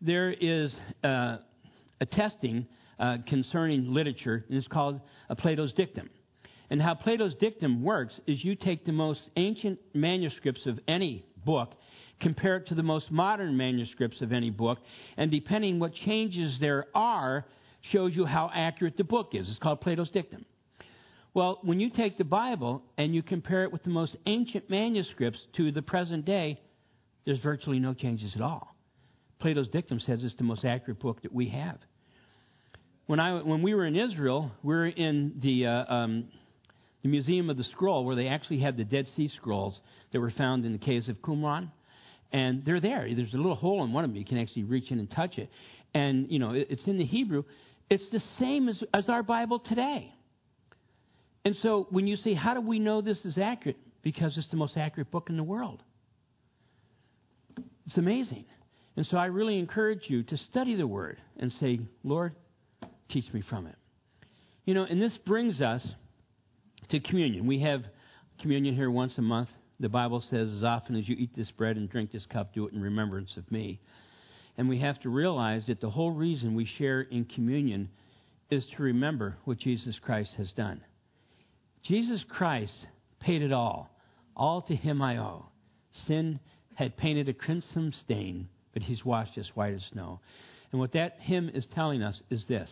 there 0.01 0.31
is 0.31 0.75
uh, 1.03 1.37
a 1.99 2.05
testing 2.05 2.67
uh, 2.99 3.17
concerning 3.27 3.93
literature, 3.93 4.45
and 4.47 4.57
it's 4.57 4.67
called 4.67 5.01
Plato's 5.37 5.73
dictum. 5.73 6.09
And 6.69 6.81
how 6.81 6.95
Plato's 6.95 7.33
dictum 7.35 7.83
works 7.83 8.19
is 8.27 8.43
you 8.43 8.55
take 8.55 8.85
the 8.85 8.91
most 8.91 9.21
ancient 9.37 9.79
manuscripts 9.93 10.65
of 10.65 10.79
any 10.87 11.25
book, 11.45 11.73
compare 12.19 12.57
it 12.57 12.67
to 12.67 12.75
the 12.75 12.83
most 12.83 13.09
modern 13.09 13.55
manuscripts 13.55 14.21
of 14.21 14.33
any 14.33 14.49
book, 14.49 14.79
and 15.15 15.31
depending 15.31 15.79
what 15.79 15.93
changes 15.93 16.57
there 16.59 16.85
are, 16.93 17.45
shows 17.91 18.15
you 18.15 18.25
how 18.25 18.51
accurate 18.53 18.97
the 18.97 19.03
book 19.03 19.29
is. 19.33 19.49
It's 19.49 19.59
called 19.59 19.81
Plato's 19.81 20.09
dictum. 20.11 20.45
Well, 21.33 21.59
when 21.61 21.79
you 21.79 21.89
take 21.89 22.17
the 22.17 22.23
Bible 22.23 22.81
and 22.97 23.13
you 23.13 23.21
compare 23.21 23.63
it 23.63 23.71
with 23.71 23.83
the 23.83 23.91
most 23.91 24.17
ancient 24.25 24.69
manuscripts 24.69 25.39
to 25.55 25.71
the 25.71 25.83
present 25.83 26.25
day, 26.25 26.59
there's 27.27 27.41
virtually 27.41 27.77
no 27.77 27.93
changes 27.93 28.31
at 28.35 28.41
all. 28.41 28.73
Plato's 29.39 29.67
Dictum 29.67 29.99
says 29.99 30.23
it's 30.23 30.33
the 30.35 30.45
most 30.45 30.63
accurate 30.63 31.01
book 31.01 31.21
that 31.23 31.33
we 31.33 31.49
have. 31.49 31.77
When, 33.05 33.19
I, 33.19 33.43
when 33.43 33.61
we 33.61 33.75
were 33.75 33.85
in 33.85 33.97
Israel, 33.97 34.49
we 34.63 34.73
were 34.73 34.87
in 34.87 35.33
the, 35.43 35.67
uh, 35.67 35.93
um, 35.93 36.29
the 37.03 37.09
Museum 37.09 37.49
of 37.49 37.57
the 37.57 37.65
Scroll, 37.65 38.05
where 38.05 38.15
they 38.15 38.29
actually 38.29 38.61
had 38.61 38.77
the 38.77 38.85
Dead 38.85 39.07
Sea 39.17 39.27
Scrolls 39.27 39.77
that 40.13 40.21
were 40.21 40.31
found 40.31 40.65
in 40.65 40.71
the 40.71 40.77
caves 40.77 41.09
of 41.09 41.17
Qumran. 41.17 41.69
And 42.31 42.63
they're 42.63 42.79
there. 42.79 43.05
There's 43.13 43.33
a 43.33 43.37
little 43.37 43.55
hole 43.55 43.83
in 43.83 43.91
one 43.91 44.05
of 44.05 44.09
them. 44.09 44.17
You 44.17 44.25
can 44.25 44.37
actually 44.37 44.63
reach 44.63 44.89
in 44.89 44.99
and 44.99 45.11
touch 45.11 45.37
it. 45.37 45.49
And, 45.93 46.31
you 46.31 46.39
know, 46.39 46.51
it's 46.53 46.87
in 46.87 46.97
the 46.97 47.05
Hebrew. 47.05 47.43
It's 47.89 48.09
the 48.13 48.21
same 48.39 48.69
as, 48.69 48.81
as 48.93 49.09
our 49.09 49.21
Bible 49.21 49.59
today. 49.59 50.13
And 51.43 51.57
so 51.61 51.87
when 51.89 52.07
you 52.07 52.15
say, 52.15 52.33
how 52.33 52.53
do 52.53 52.61
we 52.61 52.79
know 52.79 53.01
this 53.01 53.19
is 53.25 53.37
accurate? 53.37 53.77
Because 54.01 54.37
it's 54.37 54.49
the 54.49 54.57
most 54.57 54.77
accurate 54.77 55.11
book 55.11 55.29
in 55.29 55.35
the 55.35 55.43
world. 55.43 55.83
It's 57.85 57.97
amazing. 57.97 58.45
And 58.95 59.05
so 59.05 59.17
I 59.17 59.25
really 59.25 59.59
encourage 59.59 60.03
you 60.07 60.23
to 60.23 60.37
study 60.37 60.75
the 60.75 60.87
Word 60.87 61.17
and 61.37 61.51
say, 61.53 61.79
Lord, 62.03 62.35
teach 63.09 63.31
me 63.33 63.43
from 63.47 63.67
it. 63.67 63.75
You 64.65 64.73
know, 64.73 64.83
and 64.83 65.01
this 65.01 65.17
brings 65.25 65.61
us 65.61 65.85
to 66.89 66.99
communion. 66.99 67.47
We 67.47 67.61
have 67.61 67.83
communion 68.41 68.75
here 68.75 68.91
once 68.91 69.13
a 69.17 69.21
month. 69.21 69.49
The 69.79 69.89
Bible 69.89 70.23
says, 70.29 70.49
as 70.51 70.63
often 70.63 70.95
as 70.95 71.07
you 71.07 71.15
eat 71.15 71.35
this 71.35 71.51
bread 71.51 71.77
and 71.77 71.89
drink 71.89 72.11
this 72.11 72.25
cup, 72.25 72.53
do 72.53 72.65
it 72.65 72.73
in 72.73 72.81
remembrance 72.81 73.37
of 73.37 73.49
me. 73.51 73.79
And 74.57 74.67
we 74.67 74.79
have 74.79 74.99
to 75.01 75.09
realize 75.09 75.67
that 75.67 75.79
the 75.79 75.89
whole 75.89 76.11
reason 76.11 76.55
we 76.55 76.65
share 76.65 77.01
in 77.01 77.25
communion 77.25 77.89
is 78.49 78.65
to 78.75 78.83
remember 78.83 79.37
what 79.45 79.59
Jesus 79.59 79.99
Christ 80.01 80.31
has 80.37 80.51
done. 80.53 80.81
Jesus 81.83 82.23
Christ 82.27 82.73
paid 83.19 83.41
it 83.43 83.53
all. 83.53 83.89
All 84.35 84.61
to 84.63 84.75
him 84.75 85.01
I 85.01 85.17
owe. 85.17 85.45
Sin 86.07 86.39
had 86.77 86.95
painted 86.95 87.27
a 87.27 87.33
crimson 87.33 87.91
stain, 88.03 88.47
but 88.71 88.83
he's 88.83 89.03
washed 89.03 89.35
us 89.39 89.49
white 89.55 89.73
as 89.73 89.81
snow. 89.91 90.19
And 90.71 90.79
what 90.79 90.93
that 90.93 91.15
hymn 91.19 91.49
is 91.49 91.65
telling 91.73 92.03
us 92.03 92.21
is 92.29 92.45
this 92.47 92.69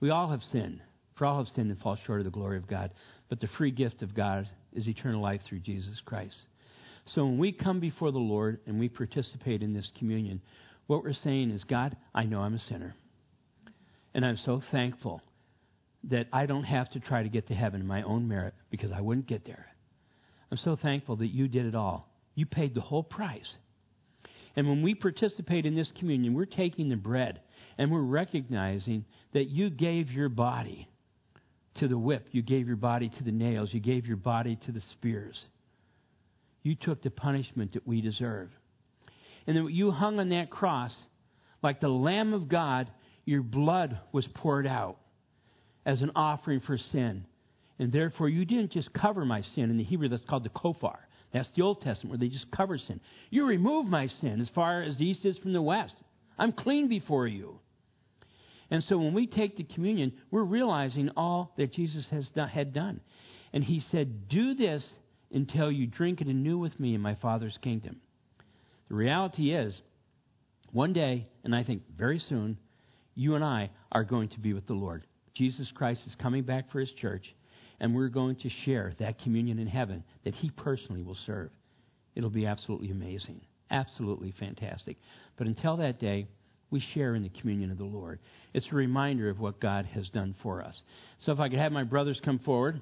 We 0.00 0.10
all 0.10 0.28
have 0.28 0.42
sinned, 0.52 0.82
for 1.16 1.24
all 1.24 1.38
have 1.38 1.48
sinned 1.48 1.70
and 1.70 1.80
fall 1.80 1.96
short 2.04 2.20
of 2.20 2.26
the 2.26 2.30
glory 2.30 2.58
of 2.58 2.68
God. 2.68 2.90
But 3.30 3.40
the 3.40 3.48
free 3.56 3.70
gift 3.70 4.02
of 4.02 4.14
God 4.14 4.46
is 4.74 4.86
eternal 4.86 5.22
life 5.22 5.40
through 5.48 5.60
Jesus 5.60 5.98
Christ. 6.04 6.36
So 7.14 7.24
when 7.24 7.38
we 7.38 7.52
come 7.52 7.80
before 7.80 8.12
the 8.12 8.18
Lord 8.18 8.60
and 8.66 8.78
we 8.78 8.90
participate 8.90 9.62
in 9.62 9.72
this 9.72 9.90
communion, 9.98 10.42
what 10.86 11.02
we're 11.02 11.14
saying 11.14 11.52
is, 11.52 11.64
God, 11.64 11.96
I 12.14 12.24
know 12.24 12.40
I'm 12.40 12.54
a 12.54 12.60
sinner. 12.68 12.94
And 14.12 14.26
I'm 14.26 14.36
so 14.44 14.60
thankful 14.70 15.22
that 16.04 16.26
I 16.34 16.44
don't 16.44 16.64
have 16.64 16.90
to 16.90 17.00
try 17.00 17.22
to 17.22 17.30
get 17.30 17.48
to 17.48 17.54
heaven 17.54 17.80
in 17.80 17.86
my 17.86 18.02
own 18.02 18.28
merit 18.28 18.52
because 18.70 18.92
I 18.92 19.00
wouldn't 19.00 19.26
get 19.26 19.46
there. 19.46 19.68
I'm 20.52 20.58
so 20.58 20.76
thankful 20.76 21.16
that 21.16 21.28
you 21.28 21.48
did 21.48 21.64
it 21.64 21.74
all. 21.74 22.09
You 22.34 22.46
paid 22.46 22.74
the 22.74 22.80
whole 22.80 23.02
price. 23.02 23.48
And 24.56 24.68
when 24.68 24.82
we 24.82 24.94
participate 24.94 25.66
in 25.66 25.74
this 25.74 25.92
communion, 25.98 26.34
we're 26.34 26.44
taking 26.44 26.88
the 26.88 26.96
bread 26.96 27.40
and 27.78 27.90
we're 27.90 28.00
recognizing 28.00 29.04
that 29.32 29.48
you 29.48 29.70
gave 29.70 30.10
your 30.10 30.28
body 30.28 30.88
to 31.76 31.88
the 31.88 31.98
whip, 31.98 32.26
you 32.32 32.42
gave 32.42 32.66
your 32.66 32.76
body 32.76 33.08
to 33.08 33.24
the 33.24 33.30
nails, 33.30 33.72
you 33.72 33.80
gave 33.80 34.06
your 34.06 34.16
body 34.16 34.58
to 34.66 34.72
the 34.72 34.82
spears. 34.92 35.38
You 36.62 36.74
took 36.74 37.02
the 37.02 37.10
punishment 37.10 37.72
that 37.74 37.86
we 37.86 38.00
deserve. 38.00 38.50
And 39.46 39.56
then 39.56 39.68
you 39.70 39.90
hung 39.90 40.18
on 40.18 40.28
that 40.30 40.50
cross 40.50 40.94
like 41.62 41.80
the 41.80 41.88
Lamb 41.88 42.32
of 42.32 42.48
God, 42.48 42.90
your 43.24 43.42
blood 43.42 43.98
was 44.12 44.26
poured 44.34 44.66
out 44.66 44.98
as 45.84 46.02
an 46.02 46.12
offering 46.14 46.60
for 46.60 46.78
sin. 46.78 47.24
And 47.78 47.92
therefore, 47.92 48.28
you 48.28 48.44
didn't 48.44 48.72
just 48.72 48.92
cover 48.92 49.24
my 49.24 49.42
sin. 49.54 49.70
In 49.70 49.78
the 49.78 49.84
Hebrew, 49.84 50.08
that's 50.08 50.24
called 50.28 50.44
the 50.44 50.50
kofar. 50.50 50.98
That's 51.32 51.48
the 51.54 51.62
Old 51.62 51.80
Testament 51.80 52.10
where 52.10 52.18
they 52.18 52.32
just 52.32 52.50
cover 52.50 52.78
sin. 52.78 53.00
You 53.30 53.46
remove 53.46 53.86
my 53.86 54.08
sin 54.20 54.40
as 54.40 54.48
far 54.54 54.82
as 54.82 54.96
the 54.96 55.06
east 55.06 55.24
is 55.24 55.38
from 55.38 55.52
the 55.52 55.62
west. 55.62 55.94
I'm 56.38 56.52
clean 56.52 56.88
before 56.88 57.26
you. 57.26 57.60
And 58.70 58.82
so 58.84 58.98
when 58.98 59.14
we 59.14 59.26
take 59.26 59.56
the 59.56 59.64
communion, 59.64 60.12
we're 60.30 60.42
realizing 60.42 61.10
all 61.16 61.52
that 61.56 61.72
Jesus 61.72 62.06
has 62.10 62.28
done, 62.30 62.48
had 62.48 62.72
done. 62.72 63.00
And 63.52 63.64
he 63.64 63.82
said, 63.90 64.28
Do 64.28 64.54
this 64.54 64.84
until 65.32 65.70
you 65.70 65.86
drink 65.86 66.20
it 66.20 66.28
anew 66.28 66.58
with 66.58 66.78
me 66.78 66.94
in 66.94 67.00
my 67.00 67.16
Father's 67.16 67.58
kingdom. 67.62 68.00
The 68.88 68.94
reality 68.94 69.52
is, 69.52 69.80
one 70.72 70.92
day, 70.92 71.26
and 71.44 71.54
I 71.54 71.64
think 71.64 71.82
very 71.96 72.18
soon, 72.18 72.58
you 73.14 73.34
and 73.34 73.44
I 73.44 73.70
are 73.92 74.04
going 74.04 74.28
to 74.30 74.40
be 74.40 74.52
with 74.52 74.66
the 74.66 74.74
Lord. 74.74 75.04
Jesus 75.34 75.70
Christ 75.74 76.02
is 76.06 76.14
coming 76.16 76.44
back 76.44 76.70
for 76.70 76.80
his 76.80 76.92
church, 76.92 77.34
and 77.80 77.94
we're 77.94 78.08
going 78.08 78.36
to 78.36 78.50
share 78.64 78.94
that 78.98 79.18
communion 79.20 79.58
in 79.58 79.66
heaven 79.66 80.04
that 80.24 80.34
he 80.34 80.50
personally 80.50 81.02
will 81.02 81.16
serve. 81.26 81.50
It'll 82.14 82.30
be 82.30 82.46
absolutely 82.46 82.90
amazing, 82.90 83.40
absolutely 83.70 84.34
fantastic. 84.38 84.96
But 85.36 85.46
until 85.46 85.76
that 85.78 85.98
day, 85.98 86.26
we 86.70 86.82
share 86.94 87.14
in 87.14 87.22
the 87.22 87.30
communion 87.40 87.70
of 87.70 87.78
the 87.78 87.84
Lord. 87.84 88.20
It's 88.54 88.66
a 88.70 88.74
reminder 88.74 89.28
of 89.28 89.40
what 89.40 89.60
God 89.60 89.86
has 89.86 90.08
done 90.10 90.34
for 90.42 90.62
us. 90.62 90.80
So 91.24 91.32
if 91.32 91.40
I 91.40 91.48
could 91.48 91.58
have 91.58 91.72
my 91.72 91.84
brothers 91.84 92.20
come 92.24 92.38
forward. 92.40 92.80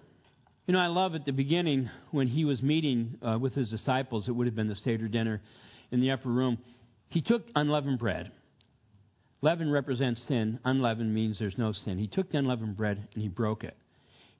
You 0.66 0.74
know, 0.74 0.80
I 0.80 0.88
love 0.88 1.14
at 1.14 1.24
the 1.24 1.32
beginning 1.32 1.88
when 2.10 2.26
he 2.26 2.44
was 2.44 2.62
meeting 2.62 3.16
uh, 3.22 3.38
with 3.40 3.54
his 3.54 3.70
disciples, 3.70 4.28
it 4.28 4.32
would 4.32 4.46
have 4.46 4.56
been 4.56 4.68
the 4.68 4.76
Seder 4.76 5.08
dinner 5.08 5.40
in 5.90 6.02
the 6.02 6.10
upper 6.10 6.28
room. 6.28 6.58
He 7.08 7.22
took 7.22 7.46
unleavened 7.54 7.98
bread 7.98 8.30
Leaven 9.40 9.70
represents 9.70 10.22
sin. 10.26 10.58
Unleavened 10.64 11.14
means 11.14 11.38
there's 11.38 11.58
no 11.58 11.72
sin. 11.72 11.98
He 11.98 12.08
took 12.08 12.30
the 12.30 12.38
unleavened 12.38 12.76
bread 12.76 13.08
and 13.14 13.22
he 13.22 13.28
broke 13.28 13.64
it. 13.64 13.76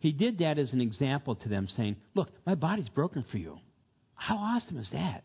He 0.00 0.12
did 0.12 0.38
that 0.38 0.58
as 0.58 0.72
an 0.72 0.80
example 0.80 1.34
to 1.36 1.48
them, 1.48 1.68
saying, 1.76 1.96
Look, 2.14 2.28
my 2.46 2.54
body's 2.54 2.88
broken 2.88 3.24
for 3.30 3.38
you. 3.38 3.58
How 4.14 4.36
awesome 4.36 4.78
is 4.78 4.88
that? 4.92 5.24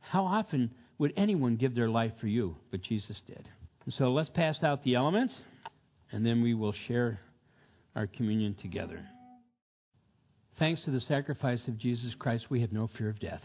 How 0.00 0.24
often 0.24 0.70
would 0.98 1.12
anyone 1.16 1.56
give 1.56 1.74
their 1.74 1.88
life 1.88 2.12
for 2.20 2.26
you? 2.26 2.56
But 2.70 2.82
Jesus 2.82 3.20
did. 3.26 3.48
And 3.84 3.94
so 3.94 4.12
let's 4.12 4.30
pass 4.30 4.62
out 4.62 4.82
the 4.82 4.94
elements, 4.94 5.34
and 6.12 6.24
then 6.24 6.42
we 6.42 6.54
will 6.54 6.74
share 6.86 7.20
our 7.96 8.06
communion 8.06 8.54
together. 8.60 9.04
Thanks 10.58 10.82
to 10.84 10.90
the 10.90 11.00
sacrifice 11.00 11.66
of 11.66 11.78
Jesus 11.78 12.14
Christ, 12.18 12.46
we 12.50 12.60
have 12.60 12.72
no 12.72 12.88
fear 12.96 13.08
of 13.08 13.18
death. 13.18 13.42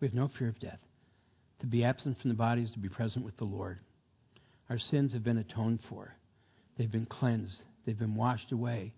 We 0.00 0.08
have 0.08 0.14
no 0.14 0.30
fear 0.38 0.48
of 0.48 0.58
death. 0.58 0.80
To 1.60 1.66
be 1.66 1.84
absent 1.84 2.20
from 2.20 2.30
the 2.30 2.36
body 2.36 2.62
is 2.62 2.72
to 2.72 2.78
be 2.78 2.88
present 2.88 3.24
with 3.24 3.36
the 3.38 3.44
Lord. 3.44 3.78
Our 4.68 4.78
sins 4.78 5.12
have 5.12 5.24
been 5.24 5.38
atoned 5.38 5.80
for, 5.88 6.14
they've 6.76 6.90
been 6.90 7.06
cleansed, 7.06 7.62
they've 7.86 7.98
been 7.98 8.16
washed 8.16 8.52
away. 8.52 8.92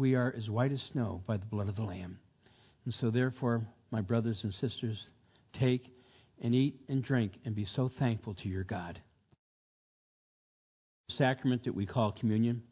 We 0.00 0.14
are 0.14 0.34
as 0.34 0.48
white 0.48 0.72
as 0.72 0.80
snow 0.92 1.22
by 1.26 1.36
the 1.36 1.44
blood 1.44 1.68
of 1.68 1.76
the 1.76 1.82
Lamb. 1.82 2.20
And 2.86 2.94
so, 3.02 3.10
therefore, 3.10 3.66
my 3.90 4.00
brothers 4.00 4.40
and 4.44 4.54
sisters, 4.54 4.96
take 5.58 5.92
and 6.40 6.54
eat 6.54 6.80
and 6.88 7.04
drink 7.04 7.32
and 7.44 7.54
be 7.54 7.66
so 7.76 7.90
thankful 7.98 8.32
to 8.36 8.48
your 8.48 8.64
God. 8.64 8.98
The 11.08 11.16
sacrament 11.16 11.64
that 11.64 11.74
we 11.74 11.84
call 11.84 12.12
communion, 12.12 12.62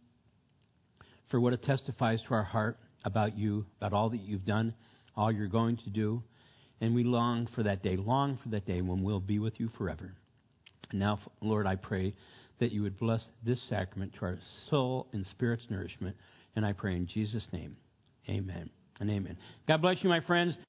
for 1.30 1.38
what 1.38 1.52
it 1.52 1.62
testifies 1.62 2.22
to 2.22 2.32
our 2.32 2.44
heart 2.44 2.78
about 3.04 3.36
you, 3.36 3.66
about 3.76 3.92
all 3.92 4.08
that 4.08 4.22
you've 4.22 4.46
done, 4.46 4.72
all 5.14 5.30
you're 5.30 5.48
going 5.48 5.76
to 5.84 5.90
do. 5.90 6.22
And 6.80 6.94
we 6.94 7.04
long 7.04 7.46
for 7.54 7.62
that 7.62 7.82
day, 7.82 7.98
long 7.98 8.38
for 8.42 8.48
that 8.48 8.64
day 8.64 8.80
when 8.80 9.02
we'll 9.02 9.20
be 9.20 9.38
with 9.38 9.60
you 9.60 9.68
forever. 9.76 10.14
Now, 10.94 11.18
Lord, 11.42 11.66
I 11.66 11.76
pray 11.76 12.14
that 12.58 12.72
you 12.72 12.80
would 12.84 12.98
bless 12.98 13.22
this 13.44 13.60
sacrament 13.68 14.14
to 14.14 14.24
our 14.24 14.38
soul 14.70 15.08
and 15.12 15.26
spirit's 15.26 15.66
nourishment. 15.68 16.16
And 16.58 16.66
I 16.66 16.72
pray 16.72 16.96
in 16.96 17.06
Jesus' 17.06 17.46
name, 17.52 17.76
amen 18.28 18.68
and 18.98 19.08
amen. 19.08 19.36
God 19.68 19.80
bless 19.80 20.02
you, 20.02 20.10
my 20.10 20.18
friends. 20.18 20.56